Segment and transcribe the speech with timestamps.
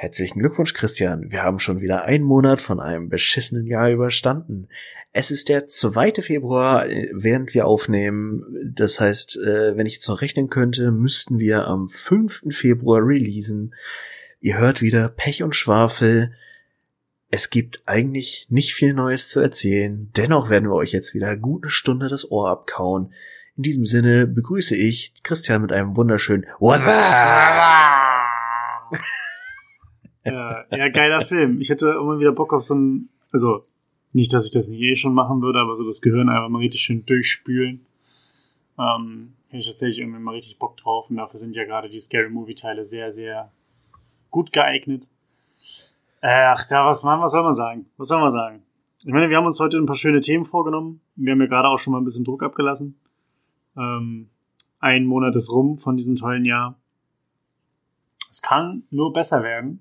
[0.00, 1.32] Herzlichen Glückwunsch, Christian.
[1.32, 4.68] Wir haben schon wieder einen Monat von einem beschissenen Jahr überstanden.
[5.12, 6.22] Es ist der 2.
[6.22, 8.44] Februar, äh, während wir aufnehmen.
[8.76, 12.44] Das heißt, äh, wenn ich jetzt noch rechnen könnte, müssten wir am 5.
[12.50, 13.74] Februar releasen.
[14.40, 16.32] Ihr hört wieder Pech und Schwafel.
[17.32, 20.12] Es gibt eigentlich nicht viel Neues zu erzählen.
[20.16, 23.12] Dennoch werden wir euch jetzt wieder eine gute Stunde das Ohr abkauen.
[23.56, 26.82] In diesem Sinne begrüße ich Christian mit einem wunderschönen What
[30.32, 31.60] ja, geiler Film.
[31.60, 33.62] Ich hätte immer wieder Bock auf so ein, also
[34.12, 36.60] nicht, dass ich das nicht eh schon machen würde, aber so das Gehirn einfach mal
[36.60, 37.84] richtig schön durchspülen.
[38.78, 42.00] Ähm, hätte ich tatsächlich irgendwie mal richtig Bock drauf und dafür sind ja gerade die
[42.00, 43.50] Scary Movie Teile sehr, sehr
[44.30, 45.08] gut geeignet.
[46.20, 47.86] Ach, da was, man, was soll man sagen?
[47.96, 48.62] Was soll man sagen?
[49.04, 51.00] Ich meine, wir haben uns heute ein paar schöne Themen vorgenommen.
[51.14, 52.98] Wir haben ja gerade auch schon mal ein bisschen Druck abgelassen.
[53.76, 54.28] Ähm,
[54.80, 56.76] ein Monat ist rum von diesem tollen Jahr.
[58.30, 59.80] Es kann nur besser werden.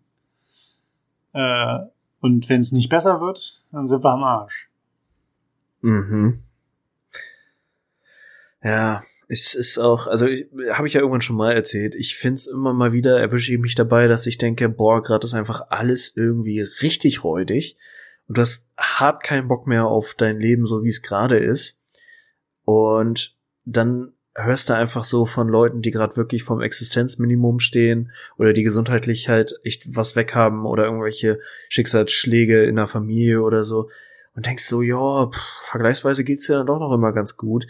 [1.37, 1.85] Äh,
[2.19, 4.71] und wenn es nicht besser wird, dann sind wir am Arsch.
[5.81, 6.39] Mhm.
[8.63, 12.73] Ja, es ist auch, also habe ich ja irgendwann schon mal erzählt, ich find's immer
[12.73, 16.61] mal wieder, erwische ich mich dabei, dass ich denke, boah, gerade ist einfach alles irgendwie
[16.61, 17.77] richtig räudig
[18.27, 21.83] und du hast hart keinen Bock mehr auf dein Leben, so wie es gerade ist.
[22.63, 28.53] Und dann hörst du einfach so von Leuten, die gerade wirklich vom Existenzminimum stehen oder
[28.53, 33.89] die gesundheitlich halt echt was weghaben oder irgendwelche Schicksalsschläge in der Familie oder so
[34.35, 35.31] und denkst so, ja,
[35.63, 37.65] vergleichsweise geht's ja dann doch noch immer ganz gut.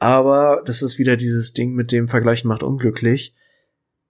[0.00, 3.34] Aber das ist wieder dieses Ding mit dem Vergleichen macht unglücklich.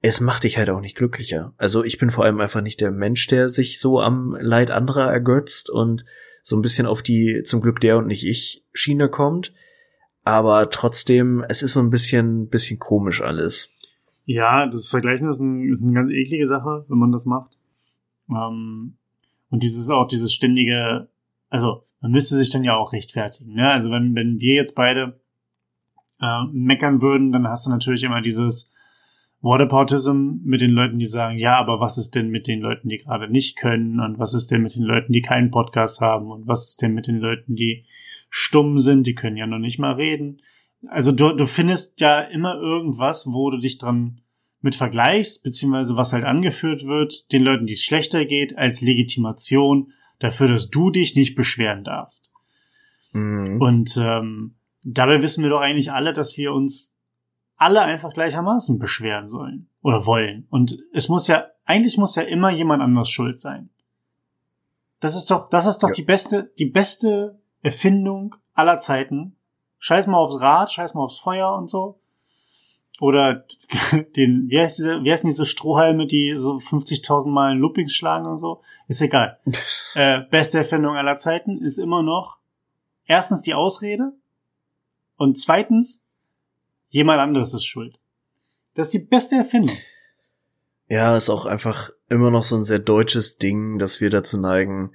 [0.01, 1.55] Es macht dich halt auch nicht glücklicher.
[1.57, 5.11] Also ich bin vor allem einfach nicht der Mensch, der sich so am Leid anderer
[5.11, 6.05] ergötzt und
[6.43, 9.53] so ein bisschen auf die zum Glück der und nicht ich Schiene kommt
[10.29, 13.77] aber trotzdem, es ist so ein bisschen, bisschen komisch alles.
[14.27, 17.59] Ja, das Vergleichen ist, ein, ist eine ganz eklige Sache, wenn man das macht.
[18.31, 18.99] Ähm,
[19.49, 21.09] und dieses auch, dieses ständige,
[21.49, 23.55] also man müsste sich dann ja auch rechtfertigen.
[23.55, 23.71] Ne?
[23.71, 25.19] Also wenn, wenn wir jetzt beide
[26.21, 28.71] äh, meckern würden, dann hast du natürlich immer dieses
[29.41, 32.99] Whataboutism mit den Leuten, die sagen, ja, aber was ist denn mit den Leuten, die
[32.99, 36.47] gerade nicht können und was ist denn mit den Leuten, die keinen Podcast haben und
[36.47, 37.87] was ist denn mit den Leuten, die
[38.29, 40.41] stumm sind, die können ja noch nicht mal reden.
[40.87, 44.21] Also du, du findest ja immer irgendwas, wo du dich dran
[44.61, 49.93] mit vergleichst, beziehungsweise was halt angeführt wird, den Leuten, die es schlechter geht, als Legitimation
[50.19, 52.31] dafür, dass du dich nicht beschweren darfst.
[53.13, 53.61] Mhm.
[53.61, 56.97] Und ähm, dabei wissen wir doch eigentlich alle, dass wir uns
[57.57, 60.47] alle einfach gleichermaßen beschweren sollen oder wollen.
[60.51, 63.71] Und es muss ja, eigentlich muss ja immer jemand anders schuld sein.
[65.01, 65.95] Das ist doch, das ist doch ja.
[65.95, 69.37] die beste, die beste Erfindung aller Zeiten.
[69.79, 71.99] Scheiß mal aufs Rad, scheiß mal aufs Feuer und so.
[73.01, 73.45] Oder
[74.17, 78.39] den, wie heißt diese, wie heißen diese Strohhalme, die so 50.000 Mal Loopings schlagen und
[78.39, 78.63] so?
[78.89, 79.39] Ist egal.
[79.95, 82.39] äh, beste Erfindung aller Zeiten ist immer noch
[83.07, 84.13] erstens die Ausrede
[85.17, 86.05] und zweitens
[86.89, 87.99] jemand anderes ist schuld.
[88.75, 89.77] Das ist die beste Erfindung.
[90.89, 94.93] Ja, ist auch einfach immer noch so ein sehr deutsches Ding, dass wir dazu neigen,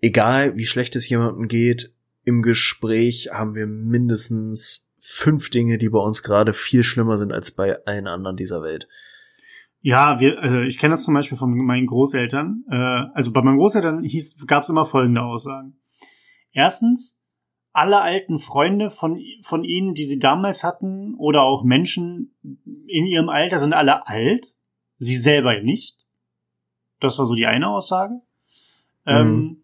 [0.00, 1.92] egal wie schlecht es jemandem geht,
[2.24, 7.50] im Gespräch haben wir mindestens fünf Dinge, die bei uns gerade viel schlimmer sind als
[7.50, 8.88] bei allen anderen dieser Welt.
[9.80, 12.64] Ja, wir, also ich kenne das zum Beispiel von meinen Großeltern.
[12.70, 12.74] Äh,
[13.14, 15.78] also bei meinen Großeltern hieß, gab es immer folgende Aussagen.
[16.52, 17.18] Erstens,
[17.72, 22.34] alle alten Freunde von, von ihnen, die sie damals hatten, oder auch Menschen
[22.86, 24.52] in ihrem Alter, sind alle alt.
[24.98, 26.04] Sie selber nicht.
[26.98, 28.20] Das war so die eine Aussage.
[29.06, 29.38] Ähm, mhm.
[29.38, 29.62] Ähm,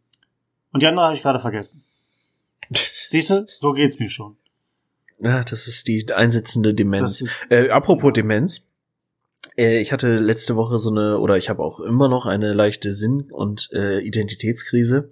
[0.75, 1.85] und die andere habe ich gerade vergessen.
[2.73, 4.37] Siehst du, so geht's mir schon.
[5.21, 7.47] Ja, das ist die einsetzende Demenz.
[7.49, 8.69] Äh, apropos Demenz.
[9.57, 12.93] Äh, ich hatte letzte Woche so eine, oder ich habe auch immer noch eine leichte
[12.93, 15.09] Sinn- und äh, Identitätskrise.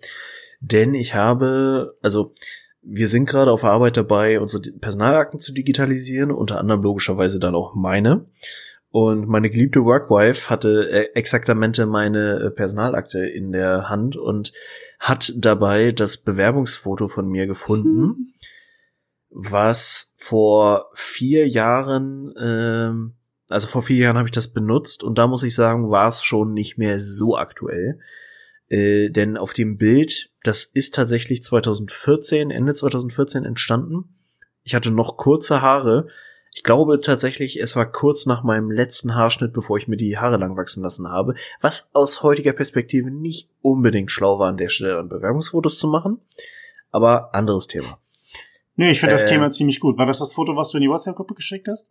[0.60, 2.32] Denn ich habe, also
[2.82, 7.76] wir sind gerade auf Arbeit dabei, unsere Personalakten zu digitalisieren, unter anderem logischerweise dann auch
[7.76, 8.26] meine.
[8.92, 14.52] Und meine geliebte Workwife hatte äh, exaktamente meine äh, Personalakte in der Hand und
[15.00, 18.32] hat dabei das Bewerbungsfoto von mir gefunden, hm.
[19.30, 23.14] was vor vier Jahren, ähm,
[23.48, 26.22] also vor vier Jahren habe ich das benutzt und da muss ich sagen, war es
[26.22, 27.98] schon nicht mehr so aktuell.
[28.68, 34.12] Äh, denn auf dem Bild, das ist tatsächlich 2014, Ende 2014 entstanden.
[34.64, 36.08] Ich hatte noch kurze Haare,
[36.54, 40.36] ich glaube tatsächlich, es war kurz nach meinem letzten Haarschnitt, bevor ich mir die Haare
[40.36, 44.96] lang wachsen lassen habe, was aus heutiger Perspektive nicht unbedingt schlau war, an der Stelle
[44.96, 46.20] dann Bewerbungsfotos zu machen.
[46.90, 47.98] Aber anderes Thema.
[48.76, 49.96] Nee, ich finde äh, das Thema ziemlich gut.
[49.96, 51.88] War das das Foto, was du in die WhatsApp-Gruppe geschickt hast?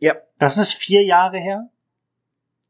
[0.00, 0.16] Ja.
[0.38, 1.70] Das ist vier Jahre her?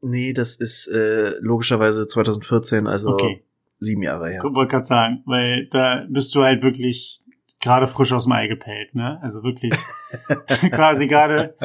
[0.01, 3.43] Nee, das ist äh, logischerweise 2014, also okay.
[3.79, 4.43] sieben Jahre her.
[4.45, 7.20] Ich wollte gerade sagen, weil da bist du halt wirklich
[7.61, 9.19] gerade frisch aus dem Ei gepellt, ne?
[9.21, 9.73] Also wirklich
[10.71, 11.55] quasi gerade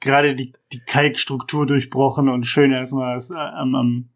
[0.00, 4.08] gerade die, die Kalkstruktur durchbrochen und schön erstmal äh, am, am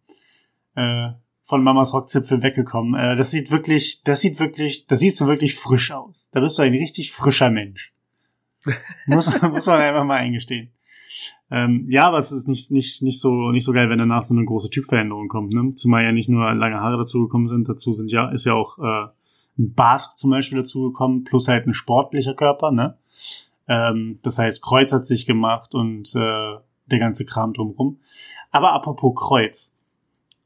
[0.75, 1.13] äh,
[1.45, 2.95] von Mamas Rockzipfel weggekommen.
[2.95, 6.29] Äh, das sieht wirklich, das sieht wirklich, das siehst du wirklich frisch aus.
[6.33, 7.95] Da bist du ein richtig frischer Mensch.
[9.07, 10.73] muss, muss man einfach mal eingestehen.
[11.51, 14.35] Ähm, ja, aber es ist nicht, nicht, nicht so, nicht so geil, wenn danach so
[14.35, 15.71] eine große Typveränderung kommt, ne?
[15.71, 19.09] Zumal ja nicht nur lange Haare dazugekommen sind, dazu sind ja, ist ja auch äh,
[19.59, 22.97] ein Bart zum Beispiel dazugekommen, plus halt ein sportlicher Körper, ne?
[23.67, 26.57] Ähm, das heißt, Kreuz hat sich gemacht und äh,
[26.87, 27.99] der ganze Kram drumrum.
[28.51, 29.75] Aber apropos Kreuz,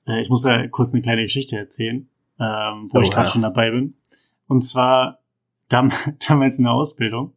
[0.06, 2.08] äh, ich muss ja kurz eine kleine Geschichte erzählen,
[2.40, 3.94] ähm, wo oh, ich gerade schon dabei bin.
[4.48, 5.20] Und zwar
[5.68, 5.92] dam
[6.28, 7.32] damals in der Ausbildung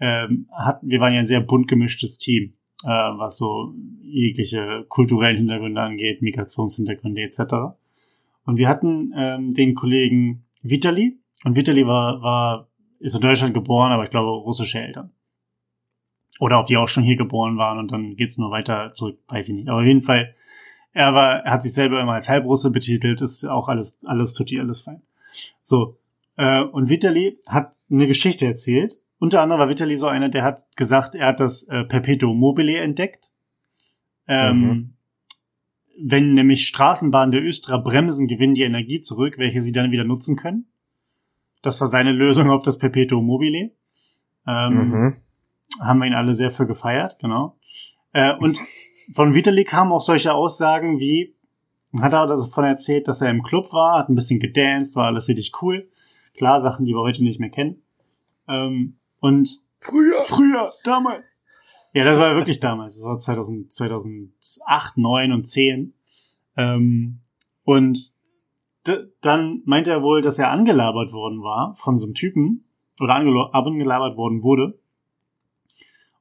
[0.00, 5.38] ähm, hatten wir waren ja ein sehr bunt gemischtes Team äh, was so jegliche kulturellen
[5.38, 7.76] Hintergründe angeht, Migrationshintergründe etc.
[8.44, 12.68] Und wir hatten ähm, den Kollegen Vitali und Vitali war, war
[12.98, 15.10] ist in Deutschland geboren, aber ich glaube russische Eltern.
[16.38, 19.48] Oder ob die auch schon hier geboren waren und dann geht's nur weiter zurück, weiß
[19.48, 19.68] ich nicht.
[19.68, 20.34] Aber auf jeden Fall,
[20.92, 24.48] er war, er hat sich selber immer als Halbrusse betitelt, ist auch alles, alles tut
[24.48, 25.02] tutti, alles fein.
[25.62, 25.98] So.
[26.36, 30.66] Äh, und Vitali hat eine Geschichte erzählt, unter anderem war Vitali so einer, der hat
[30.76, 33.30] gesagt, er hat das äh, Perpetuum mobile entdeckt.
[34.28, 34.95] Ähm, mhm.
[35.98, 40.36] Wenn nämlich Straßenbahnen der Östra bremsen, gewinnen die Energie zurück, welche sie dann wieder nutzen
[40.36, 40.66] können.
[41.62, 43.70] Das war seine Lösung auf das Perpetuum mobile.
[44.46, 45.14] Ähm, mhm.
[45.80, 47.56] Haben wir ihn alle sehr für gefeiert, genau.
[48.12, 48.58] Äh, und
[49.14, 51.34] von Vitali kamen auch solche Aussagen wie,
[52.00, 55.28] hat er davon erzählt, dass er im Club war, hat ein bisschen gedanced, war alles
[55.28, 55.88] richtig cool.
[56.36, 57.82] Klar, Sachen, die wir heute nicht mehr kennen.
[58.48, 59.48] Ähm, und
[59.78, 61.42] früher, früher, damals.
[61.96, 62.96] Ja, das war wirklich damals.
[62.96, 65.94] Das war 2000, 2008, 9 und 10.
[66.54, 67.20] Ähm,
[67.64, 68.12] und
[69.22, 72.66] dann meinte er wohl, dass er angelabert worden war von so einem Typen
[73.00, 74.78] oder angelabert worden wurde.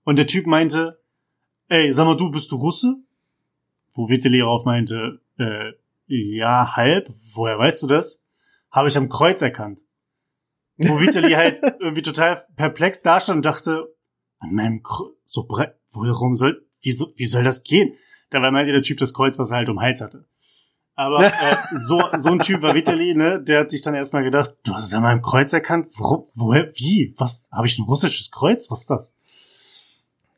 [0.05, 1.01] Und der Typ meinte,
[1.67, 2.95] ey, sag mal, du bist du Russe?
[3.91, 5.73] Wo Witteli darauf meinte, äh,
[6.07, 7.09] ja, halb.
[7.33, 8.25] Woher weißt du das?
[8.71, 9.81] Habe ich am Kreuz erkannt.
[10.77, 13.93] Wo Vitali halt irgendwie total perplex dastand und dachte,
[14.39, 17.95] an meinem Kr so breit, warum soll, wie, so, wie soll das gehen?
[18.29, 20.25] Dabei meinte der Typ das Kreuz, was er halt um Hals hatte.
[20.95, 23.41] Aber äh, so, so ein Typ war Vitali, ne?
[23.41, 25.87] Der hat sich dann erstmal gedacht, du hast es an meinem Kreuz erkannt?
[25.95, 26.71] Wo, woher?
[26.75, 27.13] Wie?
[27.17, 27.49] Was?
[27.51, 28.71] Habe ich ein russisches Kreuz?
[28.71, 29.13] Was ist das?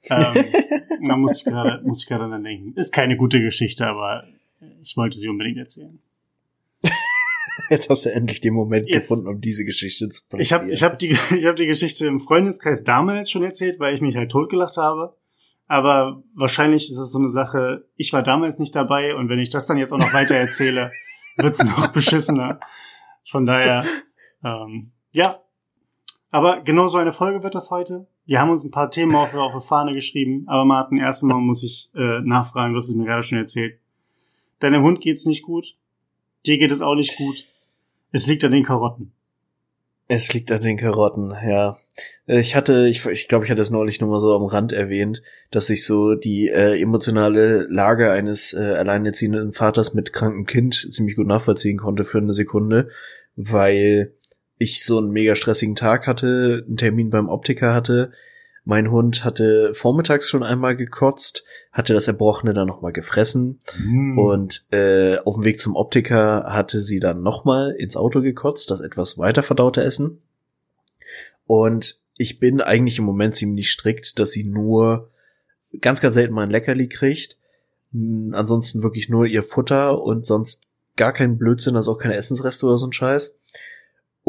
[0.09, 0.45] ähm,
[1.07, 2.73] da muss ich gerade muss ich gerade dann denken.
[2.75, 4.23] Ist keine gute Geschichte, aber
[4.81, 5.99] ich wollte sie unbedingt erzählen.
[7.69, 9.09] Jetzt hast du endlich den Moment Jetzt.
[9.09, 10.41] gefunden, um diese Geschichte zu platzieren.
[10.41, 13.95] Ich habe ich hab die, ich hab die Geschichte im Freundeskreis damals schon erzählt, weil
[13.95, 15.15] ich mich halt totgelacht habe.
[15.67, 19.49] Aber wahrscheinlich ist es so eine Sache, ich war damals nicht dabei und wenn ich
[19.49, 20.91] das dann jetzt auch noch weiter erzähle,
[21.35, 22.59] wird's noch beschissener.
[23.29, 23.83] Von daher,
[24.43, 25.41] ähm, ja.
[26.29, 28.07] Aber genau so eine Folge wird das heute.
[28.25, 30.43] Wir haben uns ein paar Themen auf, auf die Fahne geschrieben.
[30.47, 33.79] Aber Martin, erstmal muss ich äh, nachfragen, du hast es mir gerade schon erzählt.
[34.59, 35.77] Deinem Hund geht's nicht gut.
[36.45, 37.45] Dir geht es auch nicht gut.
[38.11, 39.11] Es liegt an den Karotten.
[40.09, 41.77] Es liegt an den Karotten, ja.
[42.27, 45.21] Ich hatte, ich, ich glaube, ich hatte es neulich nur mal so am Rand erwähnt,
[45.51, 51.17] dass ich so die äh, emotionale Lage eines äh, alleinerziehenden Vaters mit krankem Kind ziemlich
[51.17, 52.89] gut nachvollziehen konnte für eine Sekunde,
[53.35, 54.13] weil
[54.57, 58.11] ich so einen mega stressigen Tag hatte, einen Termin beim Optiker hatte,
[58.67, 64.19] mein Hund hatte vormittags schon einmal gekotzt, hatte das Erbrochene dann nochmal gefressen mm.
[64.19, 68.81] und äh, auf dem Weg zum Optiker hatte sie dann nochmal ins Auto gekotzt, das
[68.81, 70.21] etwas weiter verdaute Essen.
[71.45, 75.11] Und ich bin eigentlich im Moment ziemlich strikt, dass sie nur
[75.79, 77.37] ganz, ganz selten mal ein Leckerli kriegt.
[77.93, 80.63] Ansonsten wirklich nur ihr Futter und sonst
[80.97, 83.36] gar kein Blödsinn, also auch keine Essensreste oder so ein Scheiß.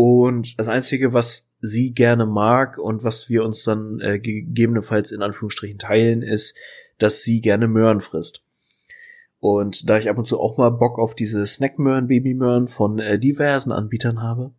[0.01, 5.23] Und das Einzige, was sie gerne mag und was wir uns dann äh, gegebenenfalls in
[5.23, 6.57] Anführungsstrichen teilen, ist,
[6.99, 8.45] dass sie gerne Möhren frisst.
[9.41, 13.19] Und da ich ab und zu auch mal Bock auf diese Snackmöhren, Babymöhren von äh,
[13.19, 14.53] diversen Anbietern habe,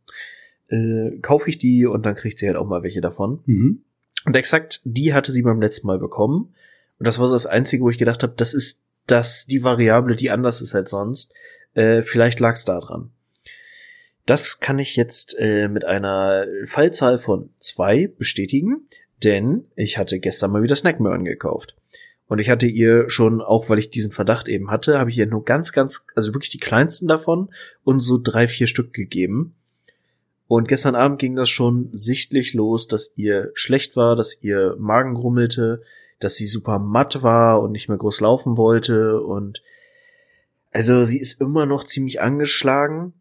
[0.67, 3.39] äh, kaufe ich die und dann kriegt sie halt auch mal welche davon.
[3.45, 3.83] Mhm.
[4.25, 6.53] Und exakt die hatte sie beim letzten Mal bekommen.
[6.97, 10.17] Und das war so das Einzige, wo ich gedacht habe, das ist das die Variable,
[10.17, 11.33] die anders ist als sonst.
[11.75, 13.11] Äh, vielleicht lag es da dran.
[14.25, 18.87] Das kann ich jetzt äh, mit einer Fallzahl von zwei bestätigen,
[19.23, 21.75] denn ich hatte gestern mal wieder Snackmöhren gekauft.
[22.27, 25.25] Und ich hatte ihr schon, auch weil ich diesen Verdacht eben hatte, habe ich ihr
[25.25, 27.49] nur ganz, ganz, also wirklich die kleinsten davon
[27.83, 29.55] und so drei, vier Stück gegeben.
[30.47, 35.15] Und gestern Abend ging das schon sichtlich los, dass ihr schlecht war, dass ihr Magen
[35.15, 35.81] grummelte,
[36.19, 39.61] dass sie super matt war und nicht mehr groß laufen wollte und
[40.71, 43.13] also sie ist immer noch ziemlich angeschlagen.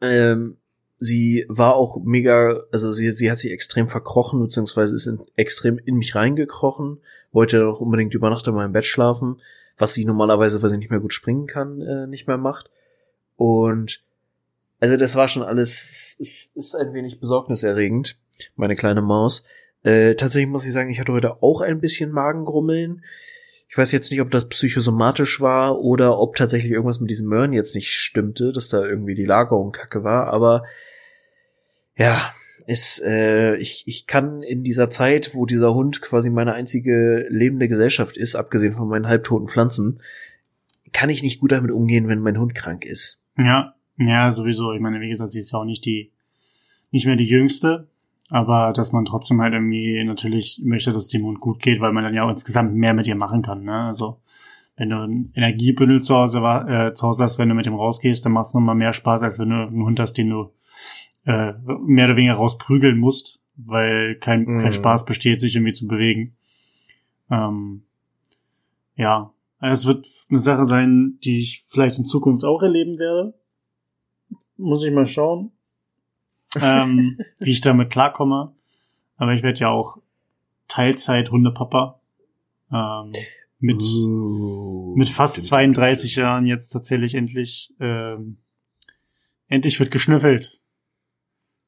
[0.00, 0.56] Ähm,
[0.98, 5.78] sie war auch mega, also sie, sie hat sich extrem verkrochen, beziehungsweise ist in, extrem
[5.78, 6.98] in mich reingekrochen,
[7.32, 9.40] wollte auch unbedingt über Nacht in meinem Bett schlafen,
[9.76, 12.70] was sie normalerweise, weil sie nicht mehr gut springen kann, äh, nicht mehr macht.
[13.36, 14.02] Und
[14.80, 18.18] also das war schon alles, ist, ist ein wenig besorgniserregend,
[18.56, 19.44] meine kleine Maus.
[19.82, 23.02] Äh, tatsächlich muss ich sagen, ich hatte heute auch ein bisschen Magengrummeln.
[23.68, 27.52] Ich weiß jetzt nicht, ob das psychosomatisch war oder ob tatsächlich irgendwas mit diesem Möhren
[27.52, 30.64] jetzt nicht stimmte, dass da irgendwie die Lagerung kacke war, aber
[31.96, 32.32] ja,
[32.66, 37.66] ist, äh, ich, ich kann in dieser Zeit, wo dieser Hund quasi meine einzige lebende
[37.66, 40.00] Gesellschaft ist, abgesehen von meinen halbtoten Pflanzen,
[40.92, 43.22] kann ich nicht gut damit umgehen, wenn mein Hund krank ist.
[43.38, 44.72] Ja, ja, sowieso.
[44.72, 46.12] Ich meine, wie gesagt, sie ist ja auch nicht die,
[46.90, 47.88] nicht mehr die jüngste,
[48.28, 51.92] aber dass man trotzdem halt irgendwie natürlich möchte, dass es dem Hund gut geht, weil
[51.92, 53.86] man dann ja auch insgesamt mehr mit ihr machen kann, ne?
[53.86, 54.20] Also,
[54.76, 58.24] wenn du ein Energiebündel zu Hause, äh, zu Hause hast, wenn du mit dem rausgehst,
[58.24, 60.52] dann machst du nochmal mehr Spaß, als wenn du einen Hund hast, den du
[61.24, 61.54] äh,
[61.84, 64.60] mehr oder weniger rausprügeln musst, weil kein, mhm.
[64.60, 66.36] kein Spaß besteht, sich irgendwie zu bewegen.
[67.30, 67.82] Ähm,
[68.94, 73.34] ja, also es wird eine Sache sein, die ich vielleicht in Zukunft auch erleben werde.
[74.56, 75.52] Muss ich mal schauen,
[76.60, 78.54] ähm, wie ich damit klarkomme.
[79.16, 79.98] Aber ich werde ja auch
[80.68, 82.00] Teilzeit Hundepapa.
[82.72, 83.12] Ähm,
[83.60, 88.38] mit, uh, mit fast 32 Jahren jetzt tatsächlich endlich, ähm,
[89.48, 90.60] endlich wird geschnüffelt.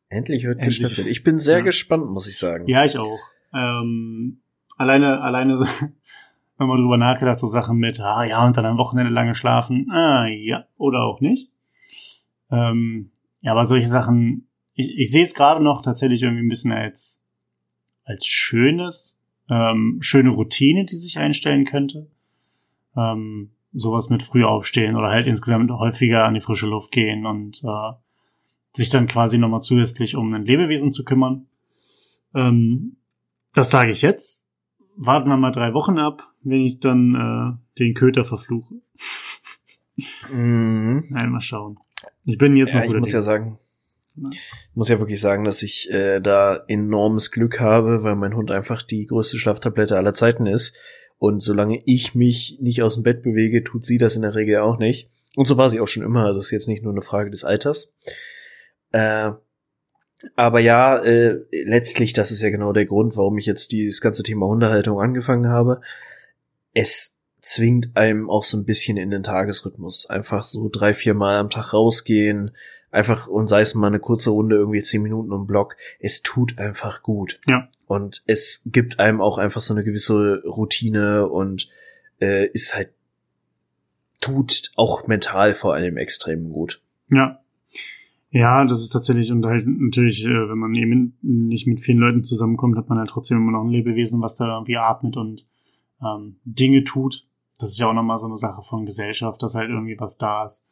[0.09, 0.81] Endlich wird Endlich.
[0.81, 1.07] geschnüffelt.
[1.07, 1.65] Ich bin sehr ja.
[1.65, 2.67] gespannt, muss ich sagen.
[2.67, 3.21] Ja, ich auch.
[3.55, 4.41] Ähm,
[4.77, 5.61] alleine, alleine,
[6.59, 9.89] wenn man drüber nachgedacht, so Sachen mit, ah ja, und dann am Wochenende lange schlafen,
[9.91, 11.51] ah ja, oder auch nicht.
[12.51, 14.49] Ähm, ja, aber solche Sachen,
[14.81, 17.23] ich, ich sehe es gerade noch tatsächlich irgendwie ein bisschen als,
[18.05, 22.09] als schönes, ähm, schöne Routine, die sich einstellen könnte.
[22.97, 27.63] Ähm, sowas mit früh aufstehen oder halt insgesamt häufiger an die frische Luft gehen und
[27.63, 27.93] äh,
[28.73, 31.47] sich dann quasi nochmal zusätzlich um ein Lebewesen zu kümmern.
[32.35, 32.97] Ähm,
[33.55, 34.47] das sage ich jetzt.
[34.97, 38.75] Warten wir mal drei Wochen ab, wenn ich dann äh, den Köter verfluche.
[40.31, 41.05] Mhm.
[41.11, 41.79] Nein, mal schauen.
[42.25, 43.15] Ich bin jetzt ja, noch Ich muss Ding.
[43.15, 43.59] ja sagen,
[44.17, 48.51] ich muss ja wirklich sagen, dass ich äh, da enormes Glück habe, weil mein Hund
[48.51, 50.77] einfach die größte Schlaftablette aller Zeiten ist.
[51.19, 54.59] Und solange ich mich nicht aus dem Bett bewege, tut sie das in der Regel
[54.59, 55.11] auch nicht.
[55.37, 56.25] Und so war sie auch schon immer.
[56.25, 57.93] Also es ist jetzt nicht nur eine Frage des Alters.
[58.93, 59.33] Äh,
[60.37, 64.23] aber ja, äh, letztlich, das ist ja genau der Grund, warum ich jetzt dieses ganze
[64.23, 65.81] Thema Hundehaltung angefangen habe.
[66.75, 70.07] Es zwingt einem auch so ein bisschen in den Tagesrhythmus.
[70.07, 72.53] Einfach so drei, vier Mal am Tag rausgehen,
[72.91, 75.77] einfach und sei es mal eine kurze Runde, irgendwie zehn Minuten um Block.
[75.99, 77.41] Es tut einfach gut.
[77.49, 77.69] Ja.
[77.87, 81.69] Und es gibt einem auch einfach so eine gewisse Routine und
[82.21, 82.91] äh, ist halt
[84.21, 86.83] tut auch mental vor allem extrem gut.
[87.09, 87.41] Ja,
[88.33, 92.23] ja, das ist tatsächlich und halt natürlich, äh, wenn man eben nicht mit vielen Leuten
[92.23, 95.47] zusammenkommt, hat man halt trotzdem immer noch ein Lebewesen, was da irgendwie atmet und
[96.01, 97.27] ähm, Dinge tut.
[97.59, 100.47] Das ist ja auch nochmal so eine Sache von Gesellschaft, dass halt irgendwie was da
[100.47, 100.65] ist.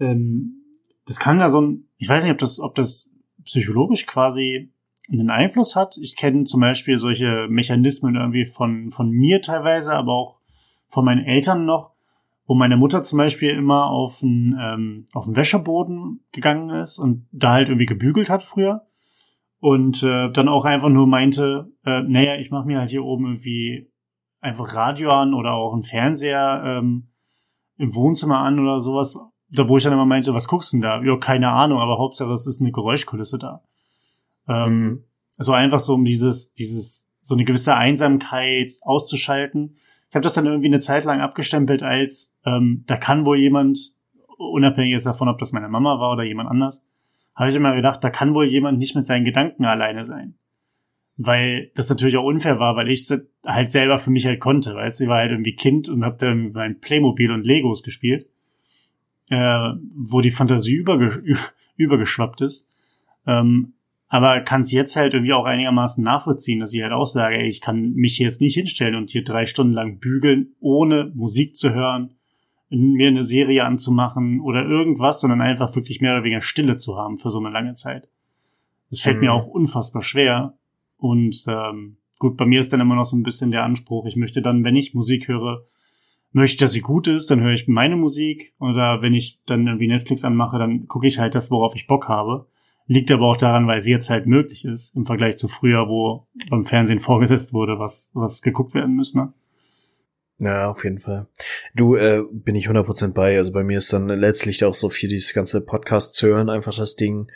[0.00, 0.59] Ähm,
[1.06, 3.10] das kann ja so ein, ich weiß nicht, ob das, ob das
[3.44, 4.72] psychologisch quasi
[5.10, 5.96] einen Einfluss hat.
[5.98, 10.40] Ich kenne zum Beispiel solche Mechanismen irgendwie von, von mir teilweise, aber auch
[10.86, 11.92] von meinen Eltern noch,
[12.46, 17.26] wo meine Mutter zum Beispiel immer auf den, ähm, auf den Wäscheboden gegangen ist und
[17.32, 18.86] da halt irgendwie gebügelt hat früher.
[19.58, 23.26] Und äh, dann auch einfach nur meinte, äh, naja, ich mache mir halt hier oben
[23.26, 23.90] irgendwie
[24.40, 27.08] einfach Radio an oder auch einen Fernseher ähm,
[27.76, 29.18] im Wohnzimmer an oder sowas.
[29.52, 31.02] Da wo ich dann immer meinte, was guckst du denn da?
[31.02, 33.62] Ja, keine Ahnung, aber Hauptsache es ist eine Geräuschkulisse da.
[34.48, 35.04] Ähm, mhm.
[35.38, 39.76] So einfach so, um dieses, dieses, so eine gewisse Einsamkeit auszuschalten
[40.10, 43.94] ich habe das dann irgendwie eine Zeit lang abgestempelt als, ähm, da kann wohl jemand,
[44.38, 46.84] unabhängig jetzt davon, ob das meine Mama war oder jemand anders,
[47.36, 50.34] habe ich immer gedacht, da kann wohl jemand nicht mit seinen Gedanken alleine sein.
[51.16, 53.08] Weil das natürlich auch unfair war, weil ich
[53.46, 54.74] halt selber für mich halt konnte.
[54.74, 57.84] Weißt du, ich war halt irgendwie Kind und hab dann mit meinem Playmobil und Legos
[57.84, 58.26] gespielt,
[59.30, 61.22] äh, wo die Fantasie überge
[61.76, 62.68] übergeschwappt ist.
[63.26, 63.72] Ähm,
[64.08, 67.48] aber kann es jetzt halt irgendwie auch einigermaßen nachvollziehen, dass ich halt auch sage, ey,
[67.48, 71.72] ich kann mich jetzt nicht hinstellen und hier drei Stunden lang bügeln, ohne Musik zu
[71.72, 72.14] hören,
[72.70, 77.18] mir eine Serie anzumachen oder irgendwas, sondern einfach wirklich mehr oder weniger Stille zu haben
[77.18, 78.08] für so eine lange Zeit.
[78.90, 79.22] Das fällt mhm.
[79.22, 80.54] mir auch unfassbar schwer.
[80.96, 84.16] Und ähm, gut, bei mir ist dann immer noch so ein bisschen der Anspruch, ich
[84.16, 85.64] möchte dann, wenn ich Musik höre,
[86.32, 88.54] möchte dass sie gut ist, dann höre ich meine Musik.
[88.58, 92.08] Oder wenn ich dann irgendwie Netflix anmache, dann gucke ich halt das, worauf ich Bock
[92.08, 92.46] habe
[92.92, 96.26] Liegt aber auch daran, weil sie jetzt halt möglich ist, im Vergleich zu früher, wo
[96.48, 99.18] beim Fernsehen vorgesetzt wurde, was, was geguckt werden müsste.
[99.18, 99.32] Ne?
[100.40, 101.28] Ja, auf jeden Fall.
[101.72, 103.36] Du, äh, bin ich 100% bei.
[103.36, 106.74] Also bei mir ist dann letztlich auch so viel dieses ganze Podcast zu hören einfach
[106.74, 107.30] das Ding,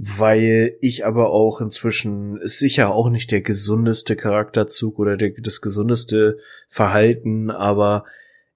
[0.00, 5.60] weil ich aber auch inzwischen ist sicher auch nicht der gesundeste Charakterzug oder der, das
[5.60, 6.38] gesundeste
[6.68, 8.04] Verhalten, aber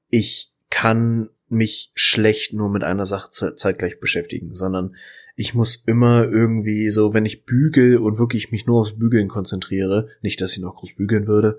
[0.08, 4.94] ich kann mich schlecht nur mit einer Sache zeitgleich beschäftigen, sondern
[5.34, 10.10] ich muss immer irgendwie so, wenn ich bügel und wirklich mich nur aufs Bügeln konzentriere,
[10.20, 11.58] nicht, dass ich noch groß bügeln würde,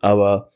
[0.00, 0.50] aber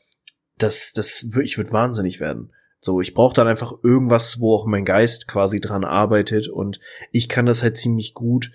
[0.57, 2.51] das, das, ich würde wahnsinnig werden.
[2.85, 6.81] So, ich brauche dann einfach irgendwas, wo auch mein Geist quasi dran arbeitet und
[7.13, 8.51] ich kann das halt ziemlich gut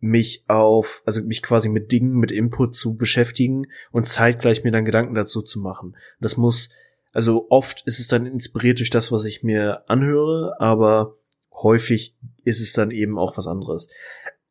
[0.00, 4.86] mich auf, also mich quasi mit Dingen, mit Input zu beschäftigen und zeitgleich mir dann
[4.86, 5.94] Gedanken dazu zu machen.
[6.20, 6.70] Das muss,
[7.12, 11.14] also oft ist es dann inspiriert durch das, was ich mir anhöre, aber
[11.52, 13.88] häufig ist es dann eben auch was anderes.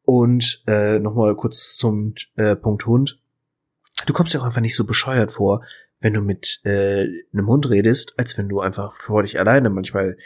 [0.04, 3.20] Und äh, nochmal kurz zum äh, Punkt Hund.
[4.06, 5.64] Du kommst ja auch einfach nicht so bescheuert vor,
[6.06, 10.18] wenn du mit äh, einem Hund redest, als wenn du einfach vor dich alleine manchmal,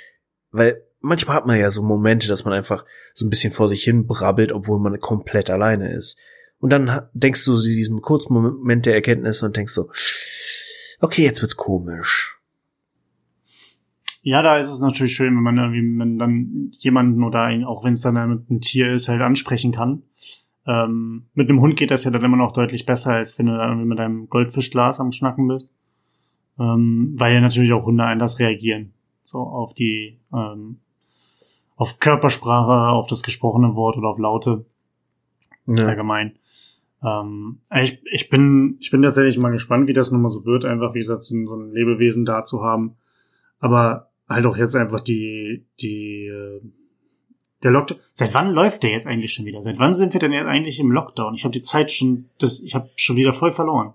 [0.52, 2.84] weil manchmal hat man ja so Momente, dass man einfach
[3.14, 6.20] so ein bisschen vor sich hin brabbelt, obwohl man komplett alleine ist.
[6.60, 9.90] Und dann denkst du diesem kurzen Moment der Erkenntnis und denkst so,
[11.00, 12.38] okay, jetzt wird's komisch.
[14.22, 17.94] Ja, da ist es natürlich schön, wenn man irgendwie wenn dann jemanden oder auch wenn
[17.94, 20.04] es dann ein Tier ist, halt ansprechen kann.
[20.70, 23.58] Ähm, mit einem Hund geht das ja dann immer noch deutlich besser, als wenn du
[23.58, 25.72] da irgendwie mit einem Goldfischglas am Schnacken bist.
[26.60, 28.94] Ähm, weil ja natürlich auch Hunde anders reagieren.
[29.24, 30.78] So auf die, ähm,
[31.76, 34.66] auf Körpersprache, auf das gesprochene Wort oder auf Laute.
[35.66, 35.88] Ja.
[35.88, 36.38] Allgemein.
[37.04, 40.94] Ähm, ich, ich bin, ich bin tatsächlich mal gespannt, wie das nochmal so wird, einfach
[40.94, 42.96] wie gesagt, so ein, so ein Lebewesen da zu haben.
[43.60, 46.62] Aber halt auch jetzt einfach die, die, äh,
[47.64, 48.00] der Lockdown.
[48.14, 49.62] Seit wann läuft der jetzt eigentlich schon wieder?
[49.62, 51.36] Seit wann sind wir denn jetzt eigentlich im Lockdown?
[51.36, 53.94] Ich habe die Zeit schon, das, ich habe schon wieder voll verloren.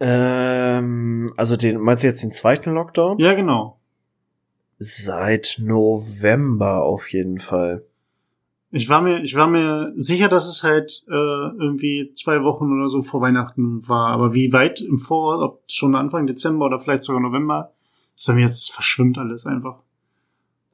[0.00, 3.18] Ähm, also den, meinst du jetzt den zweiten Lockdown?
[3.18, 3.78] Ja, genau.
[4.78, 7.82] Seit November auf jeden Fall.
[8.72, 12.88] Ich war mir, ich war mir sicher, dass es halt äh, irgendwie zwei Wochen oder
[12.88, 14.08] so vor Weihnachten war.
[14.08, 17.72] Aber wie weit im Voraus, ob schon Anfang Dezember oder vielleicht sogar November,
[18.16, 19.78] ist mir jetzt verschwimmt alles einfach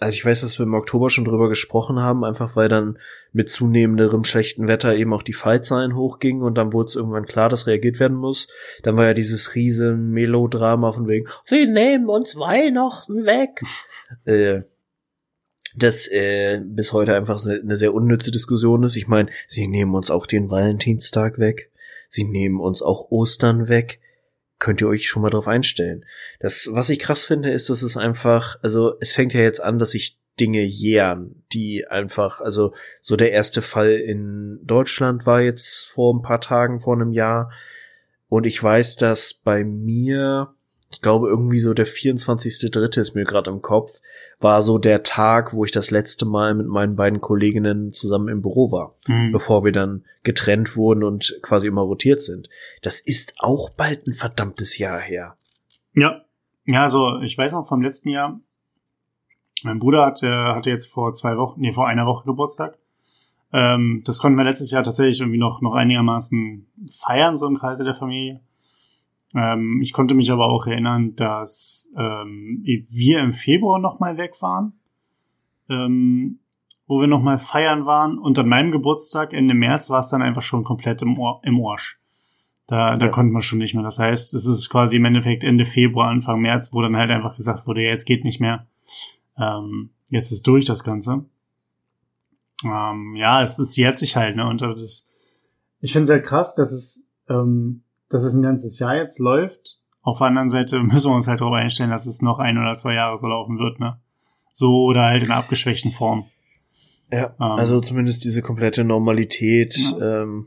[0.03, 2.99] also ich weiß, dass wir im Oktober schon drüber gesprochen haben, einfach weil dann
[3.33, 7.49] mit zunehmenderem schlechten Wetter eben auch die Fallzahlen hochgingen und dann wurde es irgendwann klar,
[7.49, 8.49] dass reagiert werden muss.
[8.83, 13.63] Dann war ja dieses riesen Melodrama von wegen, sie nehmen uns Weihnachten weg.
[14.25, 14.63] äh,
[15.77, 18.97] das äh, bis heute einfach eine sehr unnütze Diskussion ist.
[18.97, 21.71] Ich meine, sie nehmen uns auch den Valentinstag weg.
[22.09, 24.02] Sie nehmen uns auch Ostern weg
[24.63, 26.07] könnt ihr euch schon mal drauf einstellen.
[26.39, 29.81] Das, was ich krass finde, ist, dass es einfach, also es fängt ja jetzt an,
[29.81, 35.89] dass sich Dinge jähren, die einfach, also so der erste Fall in Deutschland war jetzt
[35.89, 37.51] vor ein paar Tagen, vor einem Jahr.
[38.29, 40.55] Und ich weiß, dass bei mir,
[40.93, 43.01] ich glaube irgendwie so der 24.3.
[43.01, 44.01] ist mir gerade im Kopf,
[44.41, 48.43] war so der Tag, wo ich das letzte Mal mit meinen beiden Kolleginnen zusammen im
[48.43, 49.33] Büro war, mhm.
[49.33, 52.49] bevor wir dann getrennt wurden und quasi immer rotiert sind.
[52.83, 55.37] Das ist auch bald ein verdammtes Jahr her.
[55.95, 56.23] Ja,
[56.67, 58.41] ja, also ich weiß noch vom letzten Jahr,
[59.65, 62.79] mein Bruder hat, äh, hatte jetzt vor zwei Wochen, nee, vor einer Woche Geburtstag.
[63.53, 67.85] Ähm, das konnten wir letztes Jahr tatsächlich irgendwie noch, noch einigermaßen feiern, so im Kreise
[67.85, 68.41] der Familie.
[69.35, 74.75] Ähm, ich konnte mich aber auch erinnern, dass ähm, wir im Februar nochmal weg waren,
[75.69, 76.41] ähm,
[76.87, 78.19] wo wir nochmal feiern waren.
[78.19, 81.61] Und an meinem Geburtstag Ende März war es dann einfach schon komplett im, Or im
[81.61, 81.99] Orsch.
[82.67, 83.11] Da, da ja.
[83.11, 83.83] konnte man schon nicht mehr.
[83.83, 87.37] Das heißt, es ist quasi im Endeffekt Ende Februar, Anfang März, wo dann halt einfach
[87.37, 88.67] gesagt wurde, ja, jetzt geht nicht mehr.
[89.39, 91.25] Ähm, jetzt ist durch das Ganze.
[92.65, 94.47] Ähm, ja, es ist jährt sich halt, ne?
[94.47, 95.09] Und das,
[95.81, 99.79] ich finde es halt krass, dass es ähm, dass es ein ganzes Jahr jetzt läuft.
[100.03, 102.77] Auf der anderen Seite müssen wir uns halt darauf einstellen, dass es noch ein oder
[102.77, 103.99] zwei Jahre so laufen wird, ne?
[104.53, 106.27] So oder halt in einer abgeschwächten Form.
[107.11, 109.77] Ja, ähm, also zumindest diese komplette Normalität.
[109.77, 110.23] Ja.
[110.23, 110.47] Ähm,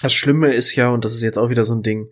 [0.00, 2.08] das Schlimme ist ja, und das ist jetzt auch wieder so ein Ding,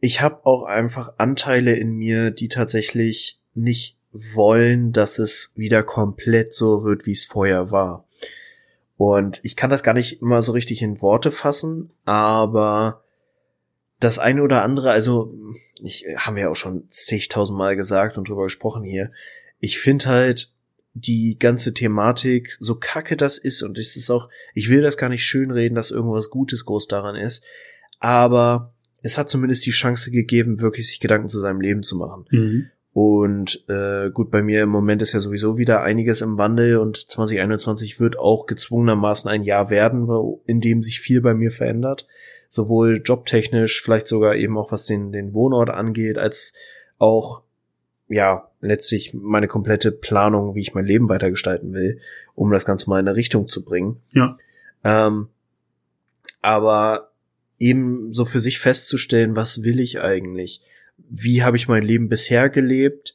[0.00, 6.54] ich habe auch einfach Anteile in mir, die tatsächlich nicht wollen, dass es wieder komplett
[6.54, 8.06] so wird, wie es vorher war.
[8.96, 13.03] Und ich kann das gar nicht immer so richtig in Worte fassen, aber
[14.04, 15.34] das eine oder andere, also
[15.82, 19.10] ich haben wir ja auch schon zigtausendmal gesagt und drüber gesprochen hier.
[19.60, 20.52] Ich finde halt
[20.92, 25.08] die ganze Thematik, so kacke das ist, und es ist auch, ich will das gar
[25.08, 27.44] nicht schönreden, dass irgendwas Gutes groß daran ist,
[27.98, 32.26] aber es hat zumindest die Chance gegeben, wirklich sich Gedanken zu seinem Leben zu machen.
[32.30, 32.66] Mhm.
[32.92, 36.96] Und äh, gut, bei mir im Moment ist ja sowieso wieder einiges im Wandel und
[36.96, 40.08] 2021 wird auch gezwungenermaßen ein Jahr werden,
[40.46, 42.06] in dem sich viel bei mir verändert.
[42.54, 46.52] Sowohl jobtechnisch, vielleicht sogar eben auch was den, den Wohnort angeht, als
[46.98, 47.42] auch,
[48.08, 52.00] ja, letztlich meine komplette Planung, wie ich mein Leben weitergestalten will,
[52.34, 54.00] um das Ganze mal in eine Richtung zu bringen.
[54.12, 54.38] Ja.
[54.84, 55.28] Ähm,
[56.42, 57.10] aber
[57.58, 60.62] eben so für sich festzustellen, was will ich eigentlich?
[60.96, 63.14] wie habe ich mein Leben bisher gelebt,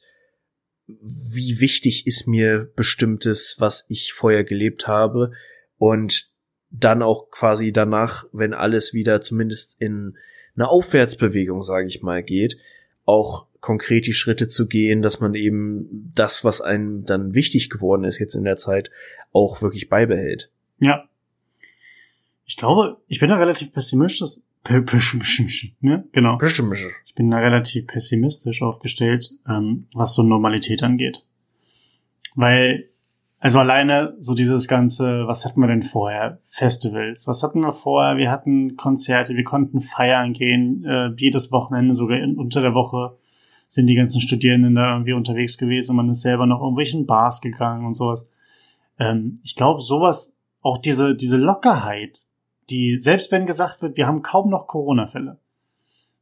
[0.86, 5.32] wie wichtig ist mir bestimmtes, was ich vorher gelebt habe
[5.78, 6.29] und
[6.70, 10.16] dann auch quasi danach, wenn alles wieder zumindest in
[10.56, 12.58] eine Aufwärtsbewegung, sage ich mal, geht,
[13.04, 18.04] auch konkret die Schritte zu gehen, dass man eben das, was einem dann wichtig geworden
[18.04, 18.90] ist jetzt in der Zeit,
[19.32, 20.50] auch wirklich beibehält.
[20.78, 21.04] Ja.
[22.46, 24.40] Ich glaube, ich bin da relativ pessimistisch,
[25.80, 26.04] Ne?
[26.12, 26.36] Genau.
[27.06, 31.24] Ich bin da relativ pessimistisch aufgestellt, ähm, was so Normalität angeht.
[32.34, 32.89] Weil,
[33.40, 36.40] also alleine so dieses ganze, was hatten wir denn vorher?
[36.46, 37.26] Festivals.
[37.26, 38.18] Was hatten wir vorher?
[38.18, 43.16] Wir hatten Konzerte, wir konnten feiern gehen, äh, jedes Wochenende, sogar in, unter der Woche
[43.66, 45.96] sind die ganzen Studierenden da irgendwie unterwegs gewesen.
[45.96, 48.26] Man ist selber noch irgendwelchen Bars gegangen und sowas.
[48.98, 52.26] Ähm, ich glaube, sowas, auch diese, diese Lockerheit,
[52.68, 55.38] die, selbst wenn gesagt wird, wir haben kaum noch Corona-Fälle.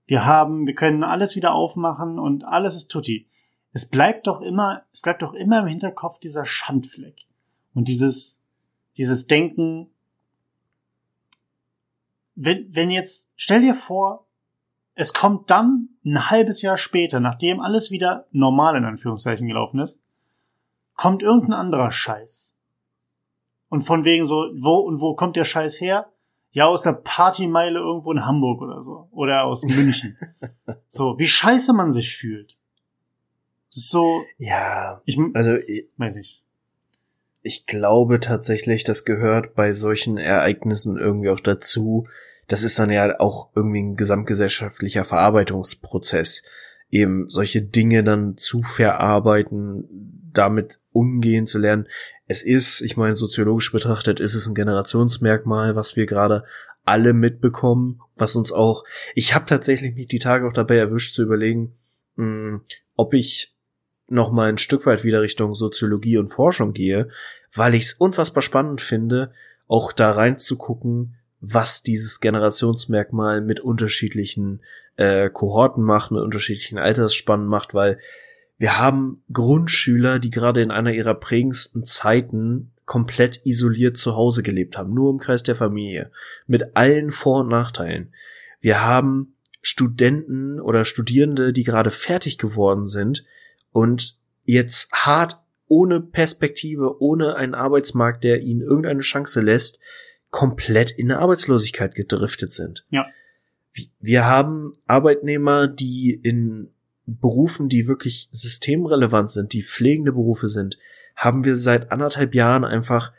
[0.06, 3.26] Wir haben, wir können alles wieder aufmachen und alles ist tutti.
[3.72, 7.26] Es bleibt doch immer, es bleibt doch immer im Hinterkopf dieser Schandfleck.
[7.74, 8.42] Und dieses,
[8.96, 9.90] dieses Denken,
[12.34, 14.26] wenn, wenn jetzt, stell dir vor,
[14.94, 20.00] es kommt dann ein halbes Jahr später, nachdem alles wieder normal in Anführungszeichen gelaufen ist,
[20.94, 22.56] kommt irgendein anderer Scheiß.
[23.68, 26.10] Und von wegen so, wo und wo kommt der Scheiß her?
[26.50, 29.08] ja aus der Partymeile irgendwo in Hamburg oder so.
[29.12, 30.16] Oder aus München.
[30.88, 32.57] so, wie scheiße man sich fühlt.
[33.70, 34.24] So.
[34.36, 35.02] Ja.
[35.04, 36.44] Ich, also, ich, weiß nicht.
[37.42, 42.08] Ich glaube tatsächlich, das gehört bei solchen Ereignissen irgendwie auch dazu.
[42.48, 46.42] Das ist dann ja auch irgendwie ein gesamtgesellschaftlicher Verarbeitungsprozess.
[46.90, 51.86] Eben solche Dinge dann zu verarbeiten, damit umgehen zu lernen
[52.28, 56.44] es ist, ich meine, soziologisch betrachtet ist es ein Generationsmerkmal, was wir gerade
[56.84, 61.22] alle mitbekommen, was uns auch, ich habe tatsächlich mich die Tage auch dabei erwischt zu
[61.22, 61.74] überlegen,
[62.16, 62.62] mh, hm,
[62.96, 63.56] ob ich
[64.08, 67.08] noch mal ein Stück weit wieder Richtung Soziologie und Forschung gehe,
[67.52, 69.32] weil ich es unfassbar spannend finde,
[69.66, 74.62] auch da reinzugucken, was dieses Generationsmerkmal mit unterschiedlichen
[74.96, 77.98] äh, Kohorten macht, mit unterschiedlichen Altersspannen macht, weil
[78.56, 84.76] wir haben Grundschüler, die gerade in einer ihrer prägendsten Zeiten komplett isoliert zu Hause gelebt
[84.76, 86.10] haben, nur im Kreis der Familie,
[86.46, 88.12] mit allen Vor- und Nachteilen.
[88.60, 93.24] Wir haben Studenten oder Studierende, die gerade fertig geworden sind
[93.72, 99.80] und jetzt hart ohne Perspektive, ohne einen Arbeitsmarkt, der ihnen irgendeine Chance lässt,
[100.30, 102.84] komplett in eine Arbeitslosigkeit gedriftet sind.
[102.90, 103.06] Ja.
[104.00, 106.70] Wir haben Arbeitnehmer, die in
[107.06, 110.78] Berufen, die wirklich systemrelevant sind, die pflegende Berufe sind,
[111.16, 113.12] haben wir seit anderthalb Jahren einfach,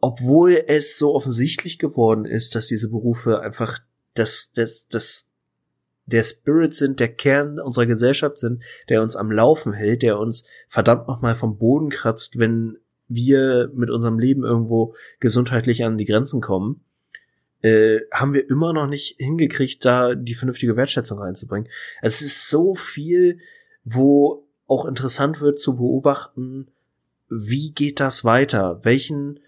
[0.00, 3.78] obwohl es so offensichtlich geworden ist, dass diese Berufe einfach
[4.14, 5.32] das, das, das,
[6.06, 10.44] der Spirit sind, der Kern unserer Gesellschaft sind, der uns am Laufen hält, der uns
[10.68, 16.40] verdammt nochmal vom Boden kratzt, wenn wir mit unserem Leben irgendwo gesundheitlich an die Grenzen
[16.40, 16.84] kommen
[17.64, 21.70] äh, haben wir immer noch nicht hingekriegt, da die vernünftige Wertschätzung reinzubringen.
[22.02, 23.38] Es ist so viel,
[23.84, 26.68] wo auch interessant wird zu beobachten,
[27.30, 28.80] wie geht das weiter?
[28.84, 29.40] Welchen,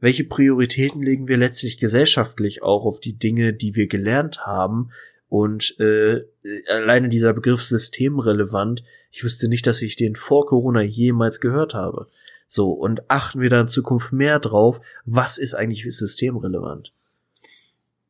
[0.00, 4.90] welche Prioritäten legen wir letztlich gesellschaftlich auch auf die Dinge, die wir gelernt haben?
[5.30, 6.24] Und äh,
[6.68, 12.08] alleine dieser Begriff systemrelevant, ich wüsste nicht, dass ich den vor Corona jemals gehört habe.
[12.48, 16.92] So, und achten wir da in Zukunft mehr drauf, was ist eigentlich systemrelevant?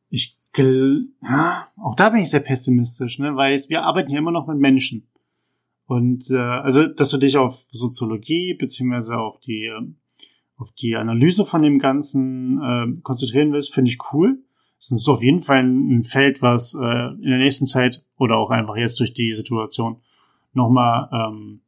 [0.09, 4.47] Ich ja, auch da bin ich sehr pessimistisch, ne, weil wir arbeiten ja immer noch
[4.47, 5.07] mit Menschen.
[5.85, 9.81] Und äh, also, dass du dich auf Soziologie beziehungsweise auf die äh,
[10.57, 14.39] auf die Analyse von dem Ganzen äh, konzentrieren willst, finde ich cool.
[14.81, 18.49] Es ist auf jeden Fall ein, Feld, was äh, in der nächsten Zeit oder auch
[18.49, 20.01] einfach jetzt durch die Situation
[20.53, 21.61] nochmal ähm,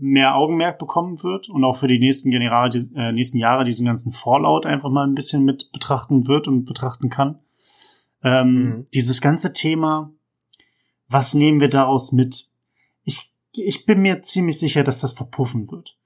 [0.00, 4.10] mehr Augenmerk bekommen wird und auch für die nächsten, General, äh, nächsten Jahre diesen ganzen
[4.10, 7.38] Fallout einfach mal ein bisschen mit betrachten wird und betrachten kann.
[8.24, 8.86] Ähm, mhm.
[8.92, 10.10] Dieses ganze Thema,
[11.08, 12.50] was nehmen wir daraus mit?
[13.04, 15.96] Ich, ich bin mir ziemlich sicher, dass das verpuffen wird.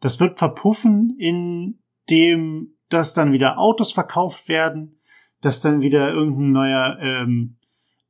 [0.00, 4.97] Das wird verpuffen, indem dass dann wieder Autos verkauft werden,
[5.40, 7.56] dass dann wieder irgendein neuer ähm,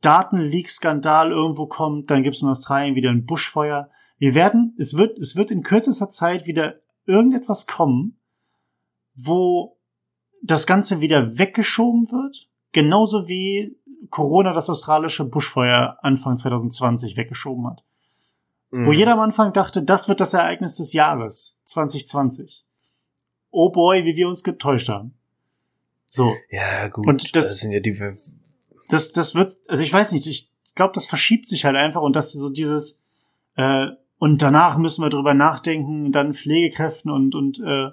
[0.01, 3.91] Datenleak-Skandal irgendwo kommt, dann gibt es in Australien wieder ein Buschfeuer.
[4.19, 8.19] Wir werden, es wird, es wird in kürzester Zeit wieder irgendetwas kommen,
[9.15, 9.79] wo
[10.43, 13.77] das Ganze wieder weggeschoben wird, genauso wie
[14.11, 17.85] Corona das australische Buschfeuer Anfang 2020 weggeschoben hat.
[18.71, 18.87] Mhm.
[18.87, 22.65] Wo jeder am Anfang dachte, das wird das Ereignis des Jahres 2020.
[23.51, 25.18] Oh boy, wie wir uns getäuscht haben.
[26.11, 26.35] So.
[26.51, 27.07] Ja, gut.
[27.07, 27.99] Und das, das sind ja die
[28.89, 32.17] das, das wird, also ich weiß nicht, ich glaube, das verschiebt sich halt einfach und
[32.17, 33.03] dass so dieses,
[33.57, 37.91] äh, und danach müssen wir drüber nachdenken, dann Pflegekräften und, und äh,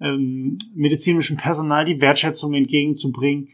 [0.00, 3.48] ähm, medizinischem Personal die Wertschätzung entgegenzubringen.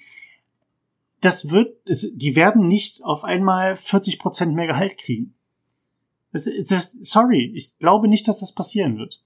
[1.20, 5.34] Das wird, es, die werden nicht auf einmal 40 Prozent mehr Gehalt kriegen.
[6.32, 9.20] Das, das, sorry, ich glaube nicht, dass das passieren wird.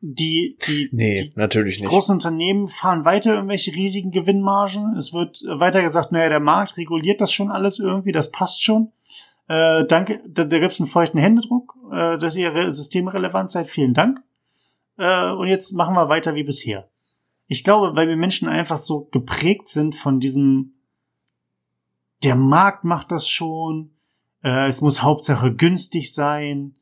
[0.00, 1.88] Die, die, nee, die natürlich nicht.
[1.88, 4.94] großen Unternehmen fahren weiter irgendwelche riesigen Gewinnmargen.
[4.96, 8.92] Es wird weiter gesagt, naja, der Markt reguliert das schon alles irgendwie, das passt schon.
[9.48, 13.68] Äh, danke, da, da gibt es einen feuchten Händedruck, äh, dass ihr systemrelevant seid.
[13.68, 14.20] Vielen Dank.
[14.98, 16.88] Äh, und jetzt machen wir weiter wie bisher.
[17.46, 20.74] Ich glaube, weil wir Menschen einfach so geprägt sind von diesem,
[22.24, 23.92] der Markt macht das schon,
[24.42, 26.74] äh, es muss Hauptsache günstig sein,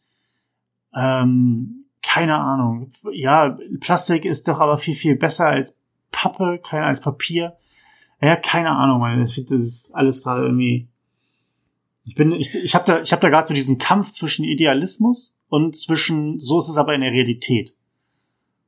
[0.95, 2.93] ähm, keine Ahnung.
[3.13, 5.79] Ja, Plastik ist doch aber viel, viel besser als
[6.13, 7.57] Pappe, keiner als Papier.
[8.21, 9.21] Ja, keine Ahnung, man.
[9.21, 10.89] Das ist alles gerade irgendwie
[12.05, 15.37] ich bin, ich, ich habe da, ich habe da gerade so diesen Kampf zwischen Idealismus
[15.49, 17.75] und zwischen, so ist es aber in der Realität.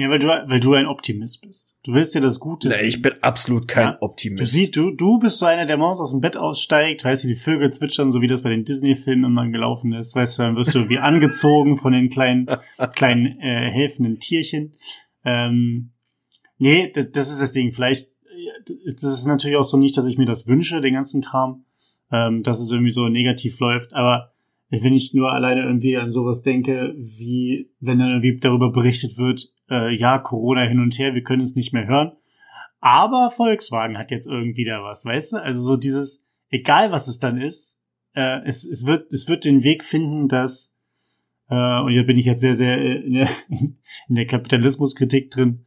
[0.00, 1.76] Ja, weil du, weil du ein Optimist bist.
[1.82, 2.88] Du willst ja das Gute sehen.
[2.88, 3.96] ich bin absolut kein ja?
[4.00, 4.40] Optimist.
[4.40, 7.28] Du siehst, du, du bist so einer, der morgens aus dem Bett aussteigt, weißt du,
[7.28, 10.14] die Vögel zwitschern, so wie das bei den Disney-Filmen immer gelaufen ist.
[10.14, 12.46] Weißt du, dann wirst du irgendwie angezogen von den kleinen,
[12.94, 14.76] kleinen äh, helfenden Tierchen.
[15.24, 15.90] Ähm,
[16.60, 17.72] Nee, das, das ist das Ding.
[17.72, 18.12] Vielleicht,
[18.86, 21.64] das ist natürlich auch so nicht, dass ich mir das wünsche, den ganzen Kram,
[22.12, 24.30] ähm, dass es irgendwie so negativ läuft, aber
[24.68, 29.52] wenn ich nur alleine irgendwie an sowas denke, wie wenn dann irgendwie darüber berichtet wird,
[29.68, 32.12] äh, ja, Corona hin und her, wir können es nicht mehr hören.
[32.80, 35.36] Aber Volkswagen hat jetzt irgendwie da was, weißt du?
[35.42, 37.80] Also so dieses, egal was es dann ist,
[38.14, 40.72] äh, es, es wird, es wird den Weg finden, dass,
[41.48, 45.66] äh, und hier bin ich jetzt sehr, sehr in der, in der Kapitalismuskritik drin,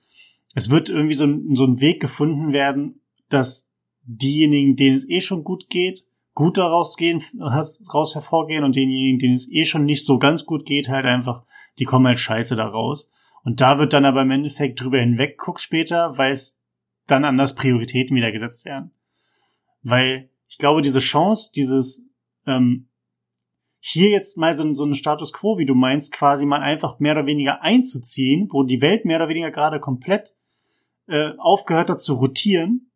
[0.56, 3.72] es wird irgendwie so ein, so ein Weg gefunden werden, dass
[4.04, 9.36] diejenigen, denen es eh schon gut geht, gut daraus gehen, raus hervorgehen und denjenigen, denen
[9.36, 11.44] es eh schon nicht so ganz gut geht, halt einfach,
[11.80, 13.12] die kommen halt scheiße da raus.
[13.44, 16.60] Und da wird dann aber im Endeffekt drüber hinweg guckt später, weil es
[17.08, 18.92] dann anders Prioritäten wieder gesetzt werden.
[19.82, 22.06] Weil ich glaube, diese Chance, dieses
[22.46, 22.88] ähm,
[23.80, 27.14] hier jetzt mal so, so einen Status quo, wie du meinst, quasi mal einfach mehr
[27.14, 30.38] oder weniger einzuziehen, wo die Welt mehr oder weniger gerade komplett
[31.08, 32.92] äh, aufgehört hat zu rotieren,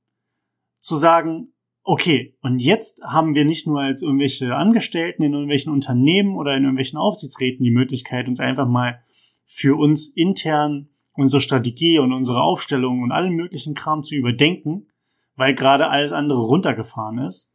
[0.80, 6.36] zu sagen, okay, und jetzt haben wir nicht nur als irgendwelche Angestellten in irgendwelchen Unternehmen
[6.36, 9.02] oder in irgendwelchen Aufsichtsräten die Möglichkeit, uns einfach mal
[9.46, 14.88] für uns intern unsere Strategie und unsere Aufstellung und allen möglichen Kram zu überdenken,
[15.36, 17.50] weil gerade alles andere runtergefahren ist,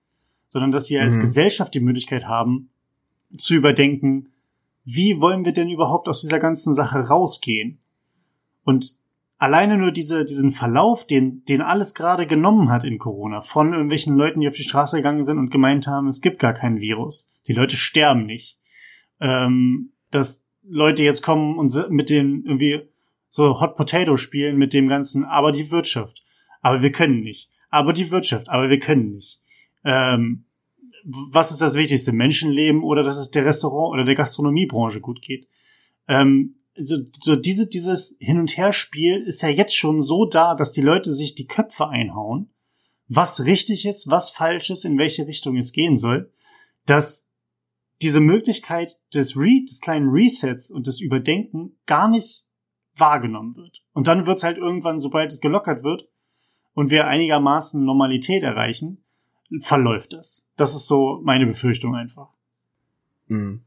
[0.49, 1.21] sondern dass wir als mhm.
[1.21, 2.71] Gesellschaft die Möglichkeit haben,
[3.39, 4.33] zu überdenken,
[4.85, 7.79] wie wollen wir denn überhaupt aus dieser ganzen Sache rausgehen?
[8.65, 8.97] Und
[9.43, 14.17] alleine nur diese, diesen Verlauf, den, den alles gerade genommen hat in Corona, von irgendwelchen
[14.17, 17.29] Leuten, die auf die Straße gegangen sind und gemeint haben, es gibt gar kein Virus.
[17.49, 18.61] Die Leute sterben nicht.
[19.21, 22.83] Ähm, dass Leute jetzt kommen und mit den irgendwie
[23.31, 26.23] so Hot Potato spielen mit dem ganzen, aber die Wirtschaft.
[26.61, 27.51] Aber wir können nicht.
[27.69, 29.41] Aber die Wirtschaft, aber wir können nicht.
[29.85, 30.45] Ähm,
[31.05, 32.13] was ist das Wichtigste?
[32.13, 35.49] Menschenleben oder dass es der Restaurant oder der Gastronomiebranche gut geht?
[36.07, 40.73] Ähm, so, so diese, dieses Hin- und Herspiel ist ja jetzt schon so da, dass
[40.73, 42.51] die Leute sich die Köpfe einhauen,
[43.09, 46.33] was richtig ist, was falsch ist, in welche Richtung es gehen soll,
[46.87, 47.29] dass
[48.01, 52.47] diese Möglichkeit des Re des kleinen Resets und des Überdenken gar nicht
[52.97, 53.83] wahrgenommen wird.
[53.93, 56.09] Und dann wird es halt irgendwann, sobald es gelockert wird
[56.75, 59.05] und wir einigermaßen Normalität erreichen,
[59.61, 60.47] verläuft das.
[60.57, 62.29] Das ist so meine Befürchtung einfach.
[63.29, 63.63] Mhm.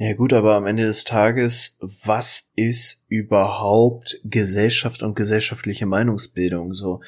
[0.00, 6.72] Ja gut, aber am Ende des Tages, was ist überhaupt Gesellschaft und gesellschaftliche Meinungsbildung?
[6.72, 7.00] So,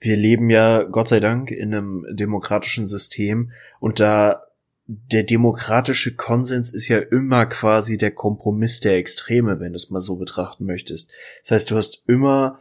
[0.00, 4.44] wir leben ja Gott sei Dank in einem demokratischen System und da
[4.86, 10.00] der demokratische Konsens ist ja immer quasi der Kompromiss der Extreme, wenn du es mal
[10.00, 11.10] so betrachten möchtest.
[11.42, 12.58] Das heißt, du hast immer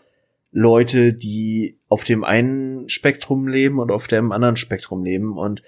[0.52, 5.64] Leute, die auf dem einen Spektrum leben und auf dem anderen Spektrum leben und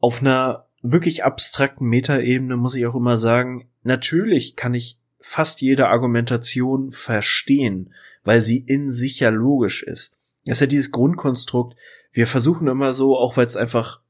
[0.00, 5.88] auf einer wirklich abstrakten Metaebene muss ich auch immer sagen, natürlich kann ich fast jede
[5.88, 7.92] Argumentation verstehen,
[8.24, 10.16] weil sie in sich ja logisch ist.
[10.44, 11.76] Das ist ja dieses Grundkonstrukt.
[12.12, 14.00] Wir versuchen immer so, auch weil es einfach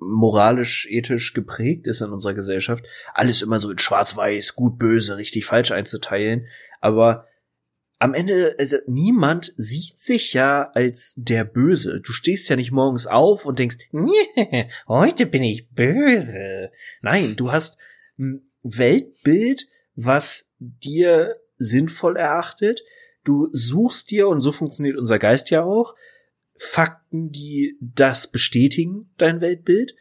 [0.00, 2.84] moralisch, ethisch geprägt ist in unserer Gesellschaft,
[3.14, 6.46] alles immer so in schwarz-weiß, gut, böse, richtig falsch einzuteilen.
[6.80, 7.26] Aber
[8.04, 12.02] am Ende, also niemand sieht sich ja als der Böse.
[12.02, 16.70] Du stehst ja nicht morgens auf und denkst, nee, heute bin ich böse.
[17.00, 17.78] Nein, du hast
[18.18, 22.82] ein Weltbild, was dir sinnvoll erachtet.
[23.24, 25.94] Du suchst dir, und so funktioniert unser Geist ja auch,
[26.56, 29.96] Fakten, die das bestätigen, dein Weltbild.